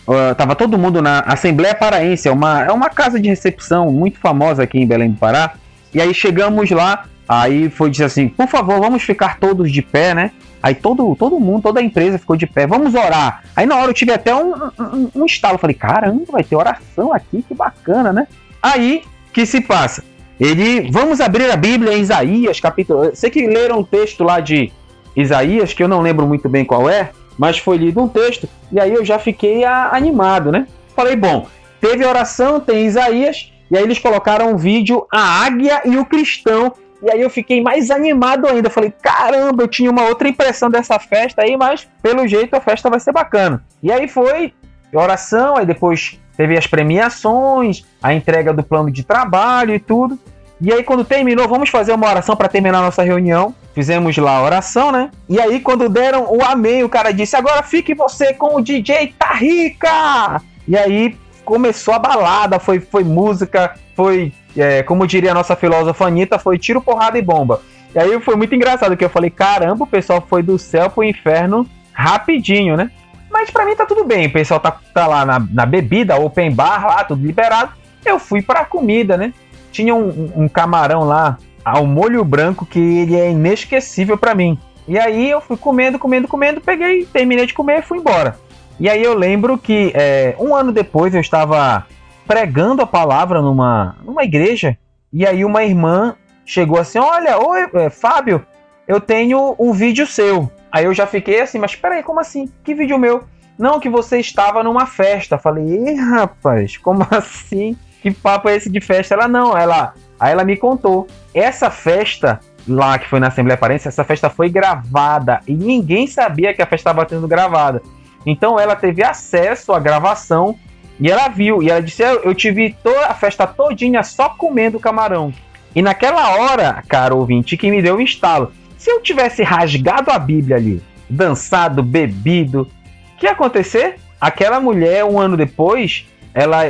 Uh, 0.07 0.33
tava 0.35 0.55
todo 0.55 0.79
mundo 0.79 0.99
na 0.99 1.19
Assembleia 1.19 1.75
Paraense, 1.75 2.27
é 2.27 2.31
uma, 2.31 2.63
é 2.63 2.71
uma 2.71 2.89
casa 2.89 3.19
de 3.19 3.29
recepção 3.29 3.91
muito 3.91 4.19
famosa 4.19 4.63
aqui 4.63 4.79
em 4.79 4.87
Belém 4.87 5.11
do 5.11 5.17
Pará. 5.17 5.53
E 5.93 6.01
aí 6.01 6.11
chegamos 6.11 6.71
lá, 6.71 7.05
aí 7.27 7.69
foi 7.69 7.89
dizer 7.89 8.05
assim, 8.05 8.27
por 8.27 8.47
favor, 8.47 8.79
vamos 8.79 9.03
ficar 9.03 9.39
todos 9.39 9.71
de 9.71 9.81
pé, 9.81 10.13
né? 10.13 10.31
Aí 10.61 10.73
todo, 10.73 11.15
todo 11.15 11.39
mundo, 11.39 11.63
toda 11.63 11.79
a 11.79 11.83
empresa 11.83 12.17
ficou 12.17 12.35
de 12.35 12.47
pé, 12.47 12.65
vamos 12.65 12.95
orar. 12.95 13.43
Aí 13.55 13.65
na 13.65 13.75
hora 13.75 13.89
eu 13.89 13.93
tive 13.93 14.13
até 14.13 14.33
um, 14.33 14.53
um, 14.79 15.09
um 15.15 15.25
estalo, 15.25 15.57
falei, 15.57 15.75
caramba, 15.75 16.23
vai 16.31 16.43
ter 16.43 16.55
oração 16.55 17.13
aqui, 17.13 17.43
que 17.45 17.53
bacana, 17.53 18.13
né? 18.13 18.27
Aí, 18.61 19.03
que 19.33 19.45
se 19.45 19.59
passa? 19.59 20.03
Ele, 20.39 20.89
vamos 20.89 21.19
abrir 21.19 21.51
a 21.51 21.57
Bíblia 21.57 21.97
em 21.97 22.01
Isaías, 22.01 22.59
capítulo. 22.59 23.11
Sei 23.13 23.29
que 23.29 23.45
leram 23.45 23.79
um 23.79 23.83
texto 23.83 24.23
lá 24.23 24.39
de 24.39 24.71
Isaías, 25.15 25.73
que 25.73 25.83
eu 25.83 25.87
não 25.87 26.01
lembro 26.01 26.25
muito 26.25 26.47
bem 26.47 26.63
qual 26.65 26.89
é, 26.89 27.11
mas 27.37 27.57
foi 27.57 27.77
lido 27.77 28.01
um 28.01 28.07
texto, 28.07 28.47
e 28.71 28.79
aí 28.79 28.93
eu 28.93 29.03
já 29.03 29.19
fiquei 29.19 29.63
a, 29.63 29.89
animado, 29.93 30.51
né? 30.51 30.67
Falei, 30.95 31.15
bom, 31.15 31.47
teve 31.81 32.05
oração, 32.05 32.59
tem 32.59 32.85
Isaías, 32.85 33.51
e 33.69 33.77
aí 33.77 33.83
eles 33.83 33.99
colocaram 33.99 34.51
um 34.51 34.57
vídeo, 34.57 35.05
a 35.11 35.45
águia 35.45 35.81
e 35.85 35.97
o 35.97 36.05
cristão. 36.05 36.73
E 37.03 37.11
aí 37.11 37.21
eu 37.21 37.29
fiquei 37.29 37.61
mais 37.61 37.91
animado 37.91 38.47
ainda. 38.47 38.69
Falei, 38.69 38.93
caramba, 39.01 39.63
eu 39.63 39.67
tinha 39.67 39.91
uma 39.91 40.03
outra 40.03 40.27
impressão 40.27 40.69
dessa 40.69 40.97
festa 40.97 41.41
aí, 41.41 41.57
mas 41.57 41.87
pelo 42.01 42.25
jeito 42.27 42.55
a 42.55 42.61
festa 42.61 42.89
vai 42.89 42.99
ser 42.99 43.11
bacana. 43.11 43.63
E 43.81 43.91
aí 43.91 44.07
foi 44.07 44.53
oração, 44.93 45.57
aí 45.57 45.65
depois 45.65 46.19
teve 46.37 46.57
as 46.57 46.67
premiações, 46.67 47.83
a 48.01 48.13
entrega 48.13 48.53
do 48.53 48.63
plano 48.63 48.89
de 48.89 49.03
trabalho 49.03 49.73
e 49.73 49.79
tudo. 49.79 50.17
E 50.61 50.71
aí, 50.71 50.81
quando 50.81 51.03
terminou, 51.03 51.45
vamos 51.45 51.69
fazer 51.69 51.91
uma 51.91 52.07
oração 52.07 52.37
para 52.37 52.47
terminar 52.47 52.77
a 52.77 52.83
nossa 52.83 53.03
reunião. 53.03 53.53
Fizemos 53.75 54.15
lá 54.15 54.37
a 54.37 54.43
oração, 54.43 54.93
né? 54.93 55.11
E 55.27 55.37
aí, 55.37 55.59
quando 55.59 55.89
deram 55.89 56.31
o 56.31 56.41
amém, 56.41 56.83
o 56.83 56.89
cara 56.89 57.11
disse: 57.11 57.35
Agora 57.35 57.61
fique 57.63 57.93
você 57.93 58.33
com 58.33 58.55
o 58.55 58.61
DJ 58.61 59.13
Tarrica! 59.19 60.41
E 60.65 60.77
aí 60.77 61.17
começou 61.43 61.93
a 61.93 61.99
balada, 61.99 62.59
foi, 62.59 62.79
foi 62.79 63.03
música, 63.03 63.73
foi, 63.95 64.31
é, 64.55 64.83
como 64.83 65.07
diria 65.07 65.31
a 65.31 65.33
nossa 65.35 65.55
filósofa 65.55 66.05
Anitta, 66.05 66.39
foi 66.39 66.57
tiro, 66.57 66.81
porrada 66.81 67.17
e 67.17 67.21
bomba. 67.21 67.61
E 67.93 67.99
aí 67.99 68.19
foi 68.19 68.35
muito 68.35 68.55
engraçado, 68.55 68.97
que 68.97 69.05
eu 69.05 69.09
falei: 69.09 69.29
Caramba, 69.29 69.83
o 69.83 69.87
pessoal 69.87 70.25
foi 70.27 70.41
do 70.41 70.57
céu 70.57 70.89
pro 70.89 71.03
inferno 71.03 71.67
rapidinho, 71.91 72.75
né? 72.75 72.89
Mas 73.31 73.49
para 73.49 73.65
mim 73.65 73.75
tá 73.75 73.85
tudo 73.85 74.03
bem, 74.03 74.27
o 74.27 74.31
pessoal 74.31 74.59
tá, 74.59 74.71
tá 74.93 75.07
lá 75.07 75.25
na, 75.25 75.39
na 75.39 75.65
bebida, 75.65 76.17
open 76.17 76.51
bar 76.51 76.85
lá, 76.85 77.03
tudo 77.03 77.25
liberado. 77.25 77.71
Eu 78.05 78.19
fui 78.19 78.41
pra 78.41 78.65
comida, 78.65 79.17
né? 79.17 79.33
Tinha 79.71 79.95
um, 79.95 80.31
um 80.35 80.47
camarão 80.47 81.03
lá 81.03 81.37
ao 81.63 81.85
molho 81.85 82.23
branco 82.23 82.65
que 82.65 82.79
ele 82.79 83.15
é 83.15 83.31
inesquecível 83.31 84.17
para 84.17 84.35
mim. 84.35 84.57
E 84.87 84.99
aí 84.99 85.29
eu 85.29 85.39
fui 85.39 85.55
comendo, 85.55 85.97
comendo, 85.97 86.27
comendo, 86.27 86.61
peguei, 86.61 87.05
terminei 87.05 87.45
de 87.45 87.53
comer 87.53 87.79
e 87.79 87.81
fui 87.83 87.97
embora. 87.97 88.37
E 88.79 88.89
aí 88.89 89.01
eu 89.01 89.13
lembro 89.13 89.57
que 89.57 89.91
é, 89.95 90.35
um 90.37 90.55
ano 90.55 90.71
depois 90.71 91.13
eu 91.15 91.21
estava 91.21 91.85
pregando 92.25 92.81
a 92.81 92.87
palavra 92.87 93.41
numa, 93.41 93.97
numa 94.03 94.23
igreja 94.23 94.77
e 95.11 95.25
aí 95.25 95.45
uma 95.45 95.63
irmã 95.63 96.15
chegou 96.45 96.79
assim, 96.79 96.99
olha, 96.99 97.37
oi, 97.37 97.69
é, 97.73 97.89
Fábio, 97.89 98.45
eu 98.87 98.99
tenho 98.99 99.55
um 99.59 99.71
vídeo 99.71 100.05
seu. 100.07 100.51
Aí 100.71 100.85
eu 100.85 100.93
já 100.93 101.05
fiquei 101.05 101.39
assim, 101.39 101.59
mas 101.59 101.75
peraí, 101.75 102.01
como 102.01 102.19
assim? 102.19 102.51
Que 102.63 102.73
vídeo 102.73 102.97
meu? 102.97 103.23
Não, 103.57 103.79
que 103.79 103.89
você 103.89 104.19
estava 104.19 104.63
numa 104.63 104.85
festa. 104.87 105.37
Falei, 105.37 105.93
rapaz, 105.93 106.77
como 106.77 107.05
assim? 107.11 107.77
Que 108.01 108.11
papo 108.11 108.49
é 108.49 108.55
esse 108.55 108.69
de 108.69 108.81
festa? 108.81 109.13
Ela 109.13 109.27
não, 109.27 109.55
ela. 109.57 109.93
Aí 110.19 110.31
ela 110.31 110.43
me 110.43 110.57
contou. 110.57 111.07
Essa 111.33 111.69
festa 111.69 112.39
lá 112.67 112.97
que 112.97 113.07
foi 113.07 113.19
na 113.19 113.27
Assembleia 113.27 113.57
Parense, 113.57 113.87
essa 113.87 114.03
festa 114.03 114.29
foi 114.29 114.49
gravada 114.49 115.41
e 115.47 115.53
ninguém 115.53 116.07
sabia 116.07 116.53
que 116.53 116.61
a 116.61 116.65
festa 116.65 116.89
estava 116.89 117.07
sendo 117.07 117.27
gravada. 117.27 117.81
Então 118.25 118.59
ela 118.59 118.75
teve 118.75 119.03
acesso 119.03 119.73
à 119.73 119.79
gravação 119.79 120.57
e 120.99 121.09
ela 121.09 121.27
viu. 121.27 121.61
E 121.61 121.69
ela 121.69 121.81
disse: 121.81 122.03
Eu 122.03 122.33
tive 122.33 122.75
toda 122.83 123.07
a 123.07 123.13
festa 123.13 123.45
todinha 123.47 124.03
só 124.03 124.29
comendo 124.29 124.79
camarão. 124.79 125.33
E 125.75 125.81
naquela 125.81 126.37
hora, 126.37 126.83
cara 126.87 127.15
ouvinte, 127.15 127.57
que 127.57 127.71
me 127.71 127.81
deu 127.81 127.95
um 127.95 128.01
estalo. 128.01 128.51
Se 128.77 128.91
eu 128.91 129.01
tivesse 129.01 129.43
rasgado 129.43 130.11
a 130.11 130.19
Bíblia 130.19 130.57
ali, 130.57 130.83
dançado, 131.09 131.81
bebido, 131.81 132.69
o 133.13 133.17
que 133.17 133.25
ia 133.25 133.31
acontecer? 133.31 133.95
Aquela 134.19 134.59
mulher, 134.59 135.03
um 135.05 135.19
ano 135.19 135.35
depois, 135.35 136.05
ela, 136.33 136.63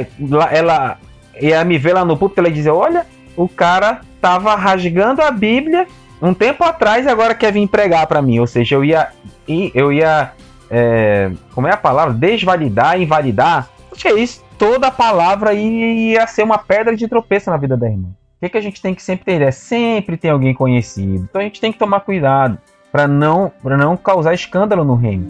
ela 0.51 0.97
ia 1.39 1.63
me 1.63 1.77
ver 1.77 1.93
lá 1.93 2.05
no 2.05 2.17
púlpito, 2.17 2.39
ela 2.39 2.49
ia 2.49 2.53
dizer, 2.53 2.69
olha, 2.69 3.05
o 3.35 3.47
cara 3.47 4.01
tava 4.21 4.55
rasgando 4.55 5.21
a 5.21 5.31
Bíblia 5.31 5.87
um 6.21 6.33
tempo 6.33 6.63
atrás 6.63 7.05
e 7.05 7.09
agora 7.09 7.35
quer 7.35 7.51
vir 7.51 7.67
pregar 7.67 8.07
para 8.07 8.21
mim. 8.21 8.39
Ou 8.39 8.47
seja, 8.47 8.75
eu 8.75 8.85
ia, 8.85 9.09
eu 9.47 9.91
ia, 9.91 10.31
é, 10.69 11.31
como 11.53 11.67
é 11.67 11.71
a 11.71 11.77
palavra? 11.77 12.13
Desvalidar, 12.13 12.99
invalidar. 13.01 13.69
Que 13.93 14.07
é 14.07 14.19
isso. 14.19 14.43
Toda 14.57 14.91
palavra 14.91 15.53
ia 15.53 16.25
ser 16.27 16.43
uma 16.43 16.57
pedra 16.57 16.95
de 16.95 17.07
tropeço 17.07 17.49
na 17.49 17.57
vida 17.57 17.77
da 17.77 17.87
irmã 17.87 18.09
que, 18.43 18.49
que 18.49 18.57
a 18.57 18.61
gente 18.61 18.81
tem 18.81 18.93
que 18.93 19.01
sempre 19.01 19.25
ter? 19.25 19.41
É 19.41 19.51
sempre 19.51 20.17
tem 20.17 20.31
alguém 20.31 20.53
conhecido. 20.53 21.25
Então 21.29 21.39
a 21.39 21.43
gente 21.43 21.61
tem 21.61 21.71
que 21.71 21.79
tomar 21.79 22.01
cuidado 22.01 22.57
para 22.91 23.07
não, 23.07 23.51
não 23.63 23.97
causar 23.97 24.33
escândalo 24.33 24.83
no 24.83 24.95
reino. 24.95 25.25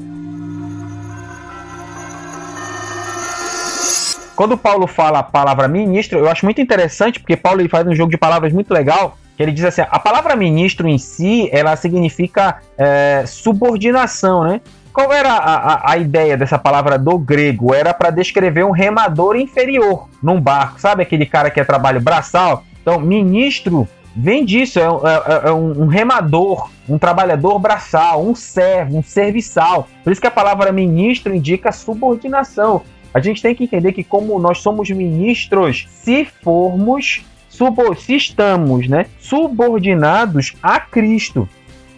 Quando 4.36 4.58
Paulo 4.58 4.88
fala 4.88 5.20
a 5.20 5.24
palavra 5.24 5.68
ministro, 5.68 6.18
eu 6.18 6.28
acho 6.28 6.44
muito 6.44 6.60
interessante, 6.60 7.20
porque 7.20 7.38
Paulo 7.38 7.62
ele 7.62 7.70
faz 7.70 7.88
um 7.88 7.94
jogo 7.94 8.10
de 8.10 8.18
palavras 8.18 8.52
muito 8.52 8.74
legal, 8.74 9.16
que 9.38 9.44
ele 9.44 9.52
diz 9.52 9.64
assim, 9.64 9.82
a 9.82 10.00
palavra 10.00 10.36
ministro 10.36 10.88
em 10.88 10.98
si, 10.98 11.48
ela 11.52 11.76
significa 11.76 12.62
é, 12.76 13.26
subordinação, 13.28 14.44
né? 14.44 14.60
Qual 14.94 15.12
era 15.12 15.34
a, 15.34 15.56
a, 15.56 15.92
a, 15.94 15.98
ideia 15.98 16.38
dessa 16.38 16.60
palavra 16.60 17.00
do 17.00 17.18
grego? 17.18 17.74
Era 17.74 17.96
para 17.96 18.12
descrever 18.12 18.64
um 18.64 18.70
remador 18.70 19.36
inferior 19.36 20.08
num 20.22 20.40
barco, 20.40 20.80
sabe 20.80 21.02
aquele 21.02 21.26
cara 21.26 21.50
que 21.50 21.60
é 21.60 21.64
trabalho 21.64 22.00
braçal? 22.00 22.64
Então, 22.80 23.00
ministro 23.00 23.88
vem 24.16 24.46
disso, 24.46 24.80
é, 24.80 24.84
é, 24.84 25.50
é, 25.50 25.52
um, 25.52 25.88
remador, 25.88 26.70
um 26.88 27.00
trabalhador 27.00 27.58
braçal, 27.58 28.24
um 28.24 28.36
servo, 28.36 29.00
um 29.00 29.02
serviçal. 29.02 29.88
Por 30.04 30.12
isso 30.12 30.22
que 30.22 30.28
a 30.28 30.32
palavra 30.32 30.72
ministro 30.72 31.34
indica 31.34 31.72
subordinação. 31.72 32.84
A 33.12 33.20
gente 33.20 33.42
tem 33.42 33.56
que 33.56 33.64
entender 33.64 33.94
que 33.94 34.04
como 34.04 34.38
nós 34.38 34.60
somos 34.60 34.92
ministros, 34.92 35.88
se 35.90 36.26
formos, 36.44 37.24
se 37.50 38.16
estamos 38.16 38.88
né, 38.88 39.08
subordinados 39.20 40.54
a 40.62 40.80
Cristo, 40.80 41.50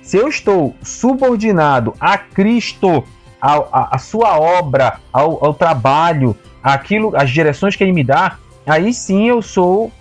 se 0.06 0.18
eu 0.18 0.28
estou 0.28 0.76
subordinado 0.84 1.96
a 2.00 2.16
Cristo, 2.16 3.04
a, 3.42 3.98
sua 3.98 4.40
obra, 4.40 5.00
ao, 5.12 5.44
ao 5.44 5.52
trabalho, 5.52 6.38
aquilo, 6.62 7.16
as 7.16 7.32
direções 7.32 7.76
que 7.76 7.84
ele 7.84 7.92
me 7.92 8.04
dá, 8.04 8.38
aí 8.68 8.94
sim 8.94 9.28
eu 9.28 9.42
sou 9.42 9.92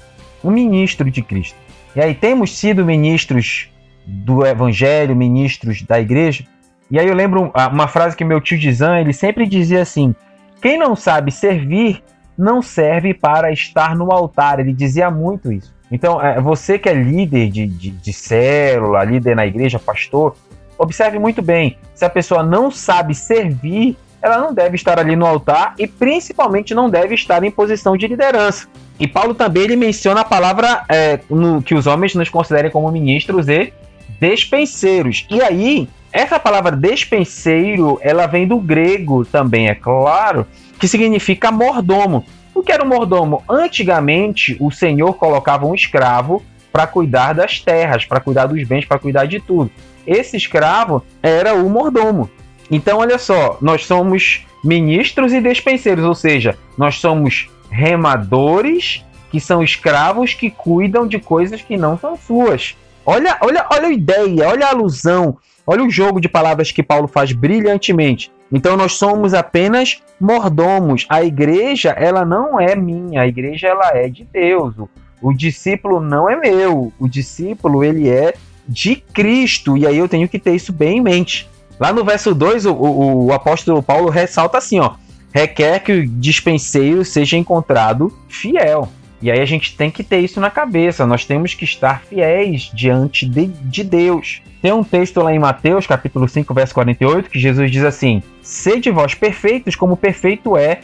um 0.44 0.50
ministro 0.50 1.10
de 1.10 1.22
Cristo. 1.22 1.56
E 1.96 2.02
aí 2.02 2.14
temos 2.14 2.54
sido 2.54 2.84
ministros 2.84 3.70
do 4.04 4.46
Evangelho, 4.46 5.16
ministros 5.16 5.80
da 5.80 5.98
igreja. 5.98 6.44
E 6.90 6.98
aí 6.98 7.08
eu 7.08 7.14
lembro 7.14 7.50
uma 7.72 7.88
frase 7.88 8.14
que 8.14 8.24
meu 8.24 8.42
tio 8.42 8.58
Dizan, 8.58 9.00
ele 9.00 9.14
sempre 9.14 9.46
dizia 9.46 9.80
assim: 9.80 10.14
quem 10.60 10.78
não 10.78 10.94
sabe 10.94 11.32
servir 11.32 12.04
não 12.36 12.60
serve 12.60 13.14
para 13.14 13.50
estar 13.50 13.96
no 13.96 14.12
altar. 14.12 14.60
Ele 14.60 14.74
dizia 14.74 15.10
muito 15.10 15.50
isso. 15.50 15.73
Então, 15.94 16.20
é, 16.20 16.40
você 16.40 16.76
que 16.76 16.88
é 16.88 16.92
líder 16.92 17.48
de, 17.50 17.68
de, 17.68 17.90
de 17.90 18.12
célula, 18.12 19.04
líder 19.04 19.36
na 19.36 19.46
igreja, 19.46 19.78
pastor, 19.78 20.34
observe 20.76 21.20
muito 21.20 21.40
bem. 21.40 21.78
Se 21.94 22.04
a 22.04 22.10
pessoa 22.10 22.42
não 22.42 22.68
sabe 22.68 23.14
servir, 23.14 23.96
ela 24.20 24.38
não 24.38 24.52
deve 24.52 24.74
estar 24.74 24.98
ali 24.98 25.14
no 25.14 25.24
altar 25.24 25.76
e 25.78 25.86
principalmente 25.86 26.74
não 26.74 26.90
deve 26.90 27.14
estar 27.14 27.44
em 27.44 27.50
posição 27.50 27.96
de 27.96 28.08
liderança. 28.08 28.66
E 28.98 29.06
Paulo 29.06 29.36
também 29.36 29.62
ele 29.62 29.76
menciona 29.76 30.22
a 30.22 30.24
palavra 30.24 30.84
é, 30.88 31.20
no, 31.30 31.62
que 31.62 31.76
os 31.76 31.86
homens 31.86 32.12
nos 32.16 32.28
considerem 32.28 32.72
como 32.72 32.90
ministros 32.90 33.48
e 33.48 33.72
despenseiros. 34.18 35.24
E 35.30 35.40
aí, 35.40 35.88
essa 36.12 36.40
palavra 36.40 36.72
despenseiro, 36.72 38.00
ela 38.02 38.26
vem 38.26 38.48
do 38.48 38.58
grego 38.58 39.24
também, 39.24 39.68
é 39.68 39.76
claro, 39.76 40.44
que 40.76 40.88
significa 40.88 41.52
mordomo. 41.52 42.24
O 42.54 42.62
que 42.62 42.72
era 42.72 42.84
um 42.84 42.88
mordomo? 42.88 43.42
Antigamente, 43.48 44.56
o 44.60 44.70
senhor 44.70 45.14
colocava 45.14 45.66
um 45.66 45.74
escravo 45.74 46.42
para 46.72 46.86
cuidar 46.86 47.32
das 47.32 47.60
terras, 47.60 48.04
para 48.04 48.20
cuidar 48.20 48.46
dos 48.46 48.62
bens, 48.66 48.84
para 48.84 48.98
cuidar 48.98 49.26
de 49.26 49.40
tudo. 49.40 49.70
Esse 50.06 50.36
escravo 50.36 51.04
era 51.22 51.54
o 51.54 51.68
mordomo. 51.68 52.30
Então, 52.70 52.98
olha 52.98 53.18
só, 53.18 53.58
nós 53.60 53.84
somos 53.84 54.46
ministros 54.62 55.32
e 55.32 55.40
despenseiros, 55.40 56.04
ou 56.04 56.14
seja, 56.14 56.56
nós 56.78 56.96
somos 56.96 57.48
remadores 57.70 59.04
que 59.30 59.40
são 59.40 59.62
escravos 59.62 60.32
que 60.32 60.50
cuidam 60.50 61.06
de 61.06 61.18
coisas 61.18 61.60
que 61.60 61.76
não 61.76 61.98
são 61.98 62.16
suas. 62.16 62.76
Olha, 63.04 63.36
olha, 63.40 63.66
olha 63.70 63.88
a 63.88 63.92
ideia, 63.92 64.48
olha 64.48 64.66
a 64.66 64.70
alusão, 64.70 65.36
olha 65.66 65.84
o 65.84 65.90
jogo 65.90 66.20
de 66.20 66.28
palavras 66.28 66.70
que 66.70 66.82
Paulo 66.82 67.08
faz 67.08 67.32
brilhantemente. 67.32 68.30
Então 68.52 68.76
nós 68.76 68.92
somos 68.92 69.34
apenas 69.34 70.02
mordomos. 70.20 71.06
A 71.08 71.24
igreja, 71.24 71.90
ela 71.90 72.24
não 72.24 72.60
é 72.60 72.76
minha, 72.76 73.22
a 73.22 73.26
igreja 73.26 73.68
ela 73.68 73.90
é 73.94 74.08
de 74.08 74.24
Deus. 74.24 74.74
O, 75.20 75.32
discípulo 75.32 76.00
não 76.00 76.28
é 76.28 76.36
meu, 76.36 76.92
o 76.98 77.08
discípulo 77.08 77.82
ele 77.82 78.08
é 78.08 78.34
de 78.68 78.96
Cristo. 78.96 79.76
E 79.76 79.86
aí 79.86 79.96
eu 79.96 80.08
tenho 80.08 80.28
que 80.28 80.38
ter 80.38 80.54
isso 80.54 80.72
bem 80.72 80.98
em 80.98 81.02
mente. 81.02 81.48
Lá 81.80 81.92
no 81.92 82.04
verso 82.04 82.34
2, 82.34 82.66
o, 82.66 82.72
o, 82.72 83.26
o 83.26 83.32
apóstolo 83.32 83.82
Paulo 83.82 84.08
ressalta 84.10 84.58
assim, 84.58 84.78
ó: 84.78 84.94
requer 85.32 85.80
que 85.80 85.92
o 85.92 86.06
dispenseiro 86.06 87.04
seja 87.04 87.36
encontrado 87.36 88.12
fiel. 88.28 88.88
E 89.24 89.30
aí 89.30 89.40
a 89.40 89.46
gente 89.46 89.74
tem 89.74 89.90
que 89.90 90.04
ter 90.04 90.18
isso 90.18 90.38
na 90.38 90.50
cabeça. 90.50 91.06
Nós 91.06 91.24
temos 91.24 91.54
que 91.54 91.64
estar 91.64 92.02
fiéis 92.02 92.70
diante 92.74 93.26
de, 93.26 93.46
de, 93.46 93.82
Deus. 93.82 94.42
Tem 94.60 94.70
um 94.70 94.84
texto 94.84 95.22
lá 95.22 95.32
em 95.32 95.38
Mateus, 95.38 95.86
capítulo 95.86 96.28
5, 96.28 96.52
verso 96.52 96.74
48, 96.74 97.30
que 97.30 97.38
Jesus 97.38 97.70
diz 97.70 97.84
assim: 97.84 98.22
Sede 98.42 98.90
vós 98.90 99.14
perfeitos, 99.14 99.74
como 99.74 99.96
perfeito 99.96 100.58
é 100.58 100.80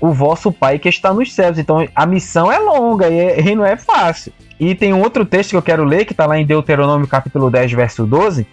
o 0.00 0.10
vosso 0.10 0.50
Pai 0.50 0.78
que 0.78 0.88
está 0.88 1.12
nos 1.12 1.34
céus. 1.34 1.58
Então 1.58 1.86
a 1.94 2.06
missão 2.06 2.50
é 2.50 2.58
longa 2.58 3.10
e, 3.10 3.18
é, 3.18 3.40
e 3.46 3.54
não 3.54 3.66
é 3.66 3.76
fácil. 3.76 4.32
E 4.58 4.74
tem 4.74 4.94
um 4.94 5.02
outro 5.02 5.26
texto 5.26 5.50
que 5.50 5.56
eu 5.56 5.62
quero 5.62 5.84
ler, 5.84 6.06
que 6.06 6.14
está 6.14 6.24
lá 6.24 6.38
em 6.38 6.46
Deuteronômio, 6.46 7.06
capítulo 7.06 7.50
10, 7.50 7.72
verso 7.72 8.06
12, 8.06 8.46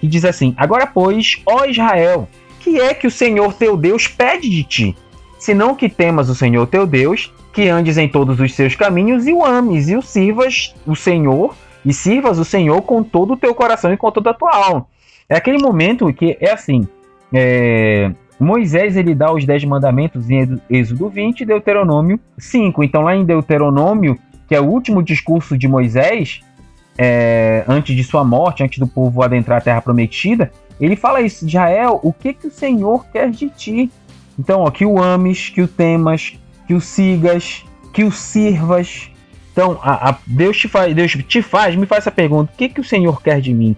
que 0.00 0.08
diz 0.08 0.24
assim: 0.24 0.52
Agora, 0.56 0.84
pois, 0.84 1.40
ó 1.46 1.64
Israel, 1.64 2.28
que 2.58 2.80
é 2.80 2.92
que 2.92 3.06
o 3.06 3.10
Senhor 3.10 3.54
teu 3.54 3.76
Deus 3.76 4.08
pede 4.08 4.50
de 4.50 4.64
ti? 4.64 4.96
Senão 5.38 5.76
que 5.76 5.88
temas 5.88 6.28
o 6.28 6.34
Senhor 6.34 6.66
teu 6.66 6.88
Deus, 6.88 7.32
que 7.52 7.68
andes 7.68 7.98
em 7.98 8.08
todos 8.08 8.38
os 8.40 8.54
seus 8.54 8.74
caminhos 8.74 9.26
e 9.26 9.32
o 9.32 9.44
ames 9.44 9.88
e 9.88 9.96
o 9.96 10.02
sirvas 10.02 10.74
o 10.86 10.94
Senhor 10.94 11.54
e 11.84 11.92
sirvas 11.92 12.38
o 12.38 12.44
Senhor 12.44 12.80
com 12.82 13.02
todo 13.02 13.34
o 13.34 13.36
teu 13.36 13.54
coração 13.54 13.92
e 13.92 13.96
com 13.96 14.10
toda 14.10 14.30
a 14.30 14.34
tua 14.34 14.54
alma. 14.54 14.86
É 15.28 15.36
aquele 15.36 15.58
momento 15.58 16.12
que 16.12 16.36
é 16.40 16.52
assim, 16.52 16.86
é, 17.32 18.12
Moisés 18.38 18.96
ele 18.96 19.14
dá 19.14 19.32
os 19.32 19.44
dez 19.44 19.64
mandamentos 19.64 20.28
em 20.30 20.60
Êxodo 20.68 21.08
20 21.08 21.40
e 21.40 21.46
Deuteronômio 21.46 22.18
5. 22.38 22.82
Então 22.82 23.02
lá 23.02 23.14
em 23.14 23.24
Deuteronômio, 23.24 24.18
que 24.48 24.54
é 24.54 24.60
o 24.60 24.64
último 24.64 25.02
discurso 25.02 25.56
de 25.56 25.68
Moisés, 25.68 26.40
é, 26.96 27.64
antes 27.68 27.94
de 27.94 28.02
sua 28.02 28.24
morte, 28.24 28.62
antes 28.62 28.78
do 28.78 28.86
povo 28.86 29.22
adentrar 29.22 29.58
a 29.58 29.60
terra 29.60 29.80
prometida, 29.80 30.50
ele 30.80 30.96
fala 30.96 31.20
isso, 31.20 31.46
Israel, 31.46 32.00
o 32.02 32.12
que, 32.12 32.32
que 32.32 32.46
o 32.46 32.50
Senhor 32.50 33.06
quer 33.12 33.30
de 33.30 33.50
ti? 33.50 33.90
Então, 34.38 34.62
ó, 34.62 34.70
que 34.70 34.86
o 34.86 35.00
ames, 35.00 35.50
que 35.50 35.60
o 35.60 35.68
temas, 35.68 36.38
que 36.70 36.74
o 36.74 36.80
sigas, 36.80 37.64
que 37.92 38.04
o 38.04 38.12
sirvas. 38.12 39.10
Então, 39.52 39.80
a, 39.82 40.10
a, 40.10 40.18
Deus, 40.24 40.56
te 40.56 40.68
faz, 40.68 40.94
Deus 40.94 41.10
te 41.10 41.42
faz, 41.42 41.74
me 41.74 41.84
faz 41.84 42.04
essa 42.04 42.12
pergunta: 42.12 42.52
o 42.54 42.56
que, 42.56 42.68
que 42.68 42.80
o 42.80 42.84
Senhor 42.84 43.20
quer 43.20 43.40
de 43.40 43.52
mim? 43.52 43.74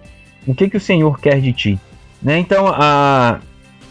O 0.46 0.54
que, 0.54 0.68
que 0.68 0.76
o 0.76 0.80
Senhor 0.80 1.18
quer 1.18 1.40
de 1.40 1.54
ti? 1.54 1.80
Né? 2.22 2.38
Então, 2.38 2.66
a, 2.68 3.38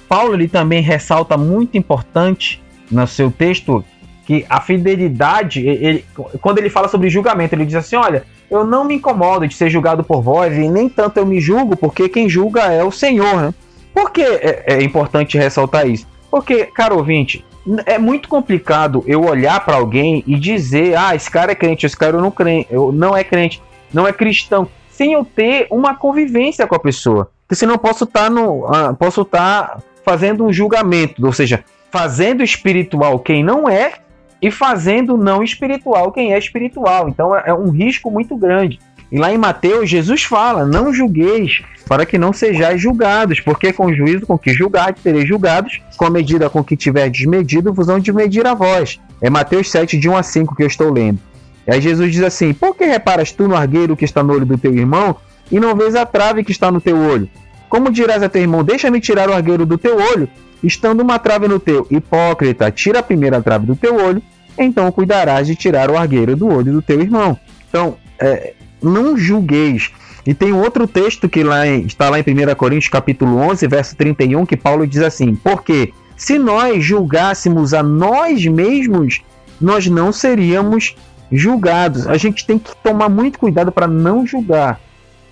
Paulo 0.08 0.36
ele 0.36 0.48
também 0.48 0.84
ressalta 0.84 1.36
muito 1.36 1.80
importante 1.80 2.62
no 2.92 3.08
seu 3.08 3.32
texto 3.32 3.84
que 4.28 4.46
a 4.48 4.62
fidelidade, 4.62 5.66
ele, 5.66 6.06
quando 6.40 6.60
ele 6.60 6.70
fala 6.70 6.88
sobre 6.88 7.10
julgamento, 7.10 7.56
ele 7.56 7.66
diz 7.66 7.74
assim: 7.74 7.96
olha, 7.96 8.24
eu 8.52 8.64
não 8.64 8.84
me 8.84 8.94
incomodo 8.94 9.48
de 9.48 9.56
ser 9.56 9.72
julgado 9.72 10.04
por 10.04 10.22
vós 10.22 10.56
e 10.56 10.70
nem 10.70 10.88
tanto 10.88 11.18
eu 11.18 11.26
me 11.26 11.42
julgo, 11.42 11.76
porque 11.76 12.08
quem 12.08 12.30
julga 12.30 12.72
é 12.72 12.84
o 12.84 12.92
Senhor. 12.92 13.42
Né? 13.42 13.54
Por 13.96 14.12
que 14.12 14.22
é, 14.22 14.64
é 14.68 14.84
importante 14.84 15.40
ressaltar 15.40 15.88
isso? 15.88 16.06
Porque, 16.30 16.66
caro 16.66 16.98
ouvinte, 16.98 17.44
é 17.86 17.98
muito 17.98 18.28
complicado 18.28 19.04
eu 19.06 19.24
olhar 19.24 19.64
para 19.64 19.76
alguém 19.76 20.24
e 20.26 20.36
dizer: 20.36 20.98
ah, 20.98 21.16
esse 21.16 21.30
cara 21.30 21.52
é 21.52 21.56
crente, 21.56 21.86
esse 21.86 21.98
cara 21.98 22.20
não, 22.20 22.32
crente, 22.32 22.68
não 22.94 23.16
é 23.16 23.24
crente, 23.24 23.62
não 23.94 24.08
é 24.08 24.14
cristão, 24.14 24.68
sem 24.90 25.14
eu 25.14 25.24
ter 25.24 25.68
uma 25.70 25.96
convivência 25.96 26.66
com 26.66 26.76
a 26.76 26.80
pessoa. 26.80 27.32
Porque 27.48 27.56
senão 27.56 27.74
eu 27.74 27.80
posso 27.80 28.06
estar 28.06 28.24
tá 28.24 28.30
no. 28.30 28.66
Uh, 28.66 28.96
posso 28.98 29.22
estar 29.22 29.68
tá 29.68 29.84
fazendo 30.06 30.46
um 30.46 30.54
julgamento, 30.54 31.26
ou 31.26 31.34
seja, 31.34 31.64
fazendo 31.92 32.44
espiritual 32.44 33.20
quem 33.20 33.44
não 33.44 33.70
é 33.70 33.94
e 34.42 34.50
fazendo 34.50 35.18
não 35.18 35.44
espiritual 35.44 36.12
quem 36.12 36.34
é 36.34 36.38
espiritual. 36.38 37.08
Então 37.10 37.36
é, 37.36 37.44
é 37.48 37.54
um 37.54 37.70
risco 37.70 38.10
muito 38.10 38.36
grande. 38.36 38.80
E 39.12 39.18
lá 39.18 39.34
em 39.34 39.38
Mateus, 39.38 39.90
Jesus 39.90 40.24
fala: 40.24 40.66
Não 40.66 40.94
julgueis, 40.94 41.62
para 41.88 42.06
que 42.06 42.18
não 42.18 42.32
sejais 42.32 42.82
julgados, 42.82 43.42
porque 43.42 43.74
com 43.74 43.88
o 43.88 43.94
juízo 43.94 44.26
com 44.26 44.38
que 44.38 44.54
julgares, 44.54 45.02
tereis 45.02 45.28
julgados, 45.28 45.82
com 45.98 46.06
a 46.06 46.10
medida 46.10 46.50
com 46.50 46.64
que 46.64 46.78
tiverdes 46.78 47.26
medido, 47.26 47.74
vos 47.74 47.88
vão 47.88 48.00
de 48.00 48.14
medir 48.14 48.48
a 48.48 48.54
vós. 48.54 49.00
É 49.22 49.30
Mateus 49.30 49.70
7, 49.70 49.98
de 49.98 50.08
1 50.08 50.16
a 50.16 50.24
5 50.24 50.56
que 50.56 50.64
eu 50.64 50.68
estou 50.68 50.92
lendo. 50.92 51.20
E 51.68 51.74
aí 51.74 51.82
Jesus 51.82 52.14
diz 52.14 52.24
assim: 52.24 52.54
Por 52.54 52.76
que 52.76 52.86
reparas 52.86 53.32
tu 53.32 53.48
no 53.48 53.56
argueiro 53.56 53.98
que 53.98 54.06
está 54.06 54.24
no 54.24 54.34
olho 54.34 54.46
do 54.46 54.58
teu 54.58 54.74
irmão, 54.74 55.18
e 55.52 55.60
não 55.60 55.76
vês 55.76 55.96
a 55.96 56.06
trave 56.06 56.44
que 56.44 56.52
está 56.52 56.72
no 56.72 56.80
teu 56.80 56.98
olho? 56.98 57.30
Como 57.68 57.92
dirás 57.92 58.24
a 58.24 58.30
teu 58.30 58.42
irmão, 58.42 58.64
deixa-me 58.64 59.00
tirar 59.02 59.30
o 59.30 59.34
argueiro 59.34 59.66
do 59.66 59.78
teu 59.78 59.98
olho, 59.98 60.30
estando 60.64 61.02
uma 61.02 61.20
trave 61.20 61.48
no 61.48 61.60
teu? 61.60 61.86
Hipócrita, 61.90 62.72
tira 62.72 63.00
a 63.00 63.04
primeira 63.04 63.42
trave 63.42 63.66
do 63.66 63.76
teu 63.76 63.96
olho, 63.96 64.22
então 64.58 64.92
cuidarás 64.92 65.48
de 65.48 65.56
tirar 65.56 65.90
o 65.90 65.98
argueiro 65.98 66.36
do 66.36 66.48
olho 66.48 66.72
do 66.72 66.82
teu 66.82 67.00
irmão. 67.02 67.38
Então, 67.70 67.98
é, 68.20 68.54
não 68.82 69.18
julgueis. 69.18 69.92
E 70.26 70.34
tem 70.34 70.54
outro 70.54 70.88
texto 70.88 71.28
que 71.28 71.44
lá 71.44 71.66
em, 71.68 71.86
está 71.86 72.10
lá 72.10 72.20
em 72.20 72.24
1 72.24 72.56
Coríntios 72.56 72.90
capítulo 72.90 73.38
11, 73.38 73.68
verso 73.68 73.96
31, 73.96 74.46
que 74.46 74.56
Paulo 74.56 74.86
diz 74.86 75.02
assim, 75.02 75.36
porque 75.36 75.94
se 76.16 76.38
nós 76.38 76.84
julgássemos 76.84 77.74
a 77.74 77.82
nós 77.82 78.46
mesmos, 78.46 79.22
nós 79.60 79.88
não 79.88 80.12
seríamos 80.12 80.96
julgados. 81.32 82.08
A 82.08 82.18
gente 82.18 82.46
tem 82.46 82.60
que 82.60 82.76
tomar 82.84 83.10
muito 83.10 83.40
cuidado 83.40 83.72
para 83.72 83.88
não 83.88 84.26
julgar, 84.26 84.80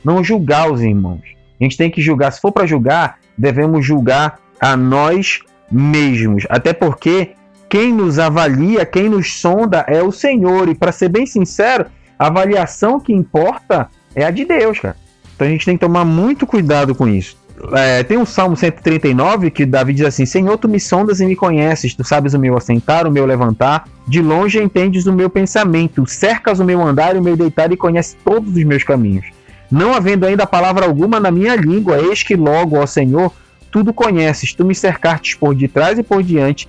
não 0.03 0.23
julgar 0.23 0.71
os 0.71 0.81
irmãos. 0.81 1.21
A 1.59 1.63
gente 1.63 1.77
tem 1.77 1.91
que 1.91 2.01
julgar, 2.01 2.31
se 2.31 2.41
for 2.41 2.51
para 2.51 2.65
julgar, 2.65 3.19
devemos 3.37 3.85
julgar 3.85 4.39
a 4.59 4.75
nós 4.75 5.39
mesmos. 5.71 6.45
Até 6.49 6.73
porque 6.73 7.31
quem 7.69 7.93
nos 7.93 8.17
avalia, 8.17 8.85
quem 8.85 9.09
nos 9.09 9.33
sonda 9.33 9.85
é 9.87 10.01
o 10.01 10.11
Senhor. 10.11 10.67
E 10.69 10.75
para 10.75 10.91
ser 10.91 11.09
bem 11.09 11.25
sincero, 11.25 11.85
a 12.19 12.27
avaliação 12.27 12.99
que 12.99 13.13
importa 13.13 13.89
é 14.13 14.25
a 14.25 14.29
de 14.31 14.45
Deus, 14.45 14.79
cara. 14.79 14.97
Então 15.33 15.47
a 15.47 15.49
gente 15.49 15.65
tem 15.65 15.77
que 15.77 15.85
tomar 15.85 16.03
muito 16.05 16.45
cuidado 16.45 16.93
com 16.93 17.07
isso. 17.07 17.37
É, 17.73 18.03
tem 18.03 18.17
um 18.17 18.25
Salmo 18.25 18.55
139 18.55 19.49
que 19.49 19.65
Davi 19.65 19.93
diz 19.93 20.05
assim: 20.05 20.25
Senhor, 20.25 20.57
tu 20.57 20.67
me 20.67 20.79
sondas 20.79 21.21
e 21.21 21.25
me 21.25 21.35
conheces, 21.35 21.95
tu 21.95 22.03
sabes 22.03 22.33
o 22.33 22.39
meu 22.39 22.57
assentar, 22.57 23.07
o 23.07 23.11
meu 23.11 23.25
levantar, 23.25 23.85
de 24.05 24.21
longe 24.21 24.61
entendes 24.61 25.07
o 25.07 25.13
meu 25.13 25.29
pensamento, 25.29 26.05
cercas 26.05 26.59
o 26.59 26.65
meu 26.65 26.81
andar 26.85 27.15
e 27.15 27.19
o 27.19 27.23
meu 27.23 27.37
deitar 27.37 27.71
e 27.71 27.77
conheces 27.77 28.17
todos 28.23 28.55
os 28.55 28.63
meus 28.63 28.83
caminhos 28.83 29.39
não 29.71 29.93
havendo 29.93 30.25
ainda 30.25 30.47
palavra 30.47 30.85
alguma 30.85 31.19
na 31.19 31.29
minha 31.29 31.55
língua, 31.55 31.99
eis 31.99 32.23
que 32.23 32.35
logo, 32.35 32.77
ó 32.77 32.85
Senhor, 32.85 33.31
tudo 33.71 33.93
conheces, 33.93 34.53
tu 34.53 34.65
me 34.65 34.73
cercastes 34.73 35.35
por 35.35 35.53
detrás 35.53 35.99
e 35.99 36.03
por 36.03 36.23
diante, 36.23 36.67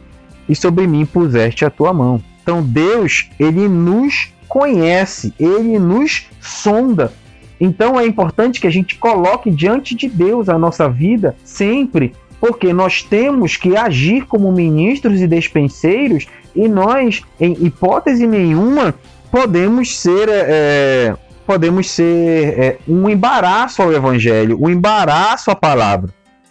e 0.48 0.54
sobre 0.54 0.86
mim 0.86 1.06
puseste 1.06 1.64
a 1.64 1.70
tua 1.70 1.92
mão. 1.92 2.22
Então 2.42 2.62
Deus, 2.62 3.30
ele 3.38 3.68
nos 3.68 4.32
conhece, 4.50 5.32
ele 5.38 5.78
nos 5.78 6.26
sonda. 6.40 7.12
Então 7.60 7.98
é 7.98 8.04
importante 8.04 8.60
que 8.60 8.66
a 8.66 8.70
gente 8.70 8.96
coloque 8.96 9.48
diante 9.48 9.94
de 9.94 10.08
Deus 10.08 10.48
a 10.48 10.58
nossa 10.58 10.88
vida 10.88 11.36
sempre, 11.44 12.12
porque 12.40 12.72
nós 12.72 13.02
temos 13.02 13.56
que 13.56 13.76
agir 13.76 14.26
como 14.26 14.50
ministros 14.50 15.20
e 15.20 15.26
despenseiros 15.26 16.26
e 16.54 16.66
nós, 16.66 17.22
em 17.38 17.52
hipótese 17.64 18.26
nenhuma, 18.26 18.94
podemos 19.30 19.96
ser 19.96 20.28
é, 20.28 21.14
podemos 21.46 21.88
ser 21.88 22.58
é, 22.58 22.78
um 22.88 23.08
embaraço 23.08 23.82
ao 23.82 23.92
Evangelho, 23.92 24.58
um 24.60 24.68
embaraço 24.68 25.50
à 25.50 25.54
palavra. 25.54 26.10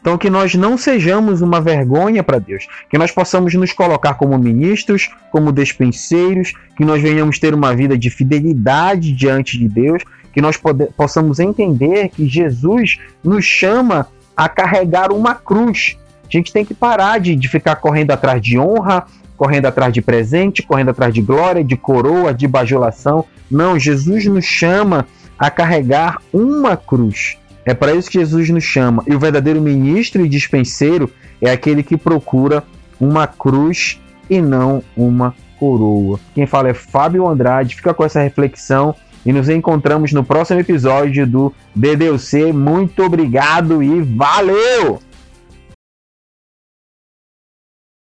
Então, 0.09 0.17
que 0.17 0.27
nós 0.27 0.55
não 0.55 0.75
sejamos 0.75 1.39
uma 1.39 1.61
vergonha 1.61 2.23
para 2.23 2.39
Deus, 2.39 2.65
que 2.89 2.97
nós 2.97 3.11
possamos 3.11 3.53
nos 3.53 3.71
colocar 3.71 4.15
como 4.15 4.39
ministros, 4.39 5.07
como 5.31 5.51
despenseiros, 5.51 6.51
que 6.75 6.83
nós 6.83 6.99
venhamos 6.99 7.37
ter 7.37 7.53
uma 7.53 7.75
vida 7.75 7.95
de 7.95 8.09
fidelidade 8.09 9.11
diante 9.11 9.55
de 9.59 9.69
Deus, 9.69 10.01
que 10.33 10.41
nós 10.41 10.59
possamos 10.97 11.39
entender 11.39 12.09
que 12.09 12.27
Jesus 12.27 12.97
nos 13.23 13.45
chama 13.45 14.07
a 14.35 14.49
carregar 14.49 15.11
uma 15.11 15.35
cruz. 15.35 15.95
A 16.27 16.31
gente 16.35 16.51
tem 16.51 16.65
que 16.65 16.73
parar 16.73 17.19
de, 17.19 17.35
de 17.35 17.47
ficar 17.47 17.75
correndo 17.75 18.09
atrás 18.09 18.41
de 18.41 18.57
honra, 18.57 19.05
correndo 19.37 19.67
atrás 19.67 19.93
de 19.93 20.01
presente, 20.01 20.63
correndo 20.63 20.89
atrás 20.89 21.13
de 21.13 21.21
glória, 21.21 21.63
de 21.63 21.77
coroa, 21.77 22.33
de 22.33 22.47
bajulação. 22.47 23.25
Não, 23.49 23.77
Jesus 23.77 24.25
nos 24.25 24.45
chama 24.45 25.05
a 25.37 25.51
carregar 25.51 26.17
uma 26.33 26.75
cruz. 26.75 27.37
É 27.69 27.73
para 27.75 27.93
isso 27.93 28.09
que 28.09 28.17
Jesus 28.17 28.49
nos 28.49 28.63
chama. 28.63 29.03
E 29.05 29.13
o 29.13 29.19
verdadeiro 29.19 29.61
ministro 29.61 30.25
e 30.25 30.27
dispenseiro 30.27 31.07
é 31.39 31.51
aquele 31.51 31.83
que 31.83 31.95
procura 31.95 32.63
uma 32.99 33.27
cruz 33.27 34.01
e 34.27 34.41
não 34.41 34.81
uma 34.97 35.35
coroa. 35.59 36.19
Quem 36.33 36.47
fala 36.47 36.69
é 36.69 36.73
Fábio 36.73 37.27
Andrade. 37.27 37.75
Fica 37.75 37.93
com 37.93 38.03
essa 38.03 38.23
reflexão 38.23 38.95
e 39.23 39.31
nos 39.31 39.49
encontramos 39.49 40.11
no 40.11 40.23
próximo 40.23 40.59
episódio 40.59 41.27
do 41.27 41.53
DDC. 41.75 42.51
Muito 42.51 43.03
obrigado 43.03 43.83
e 43.83 44.01
valeu! 44.01 44.99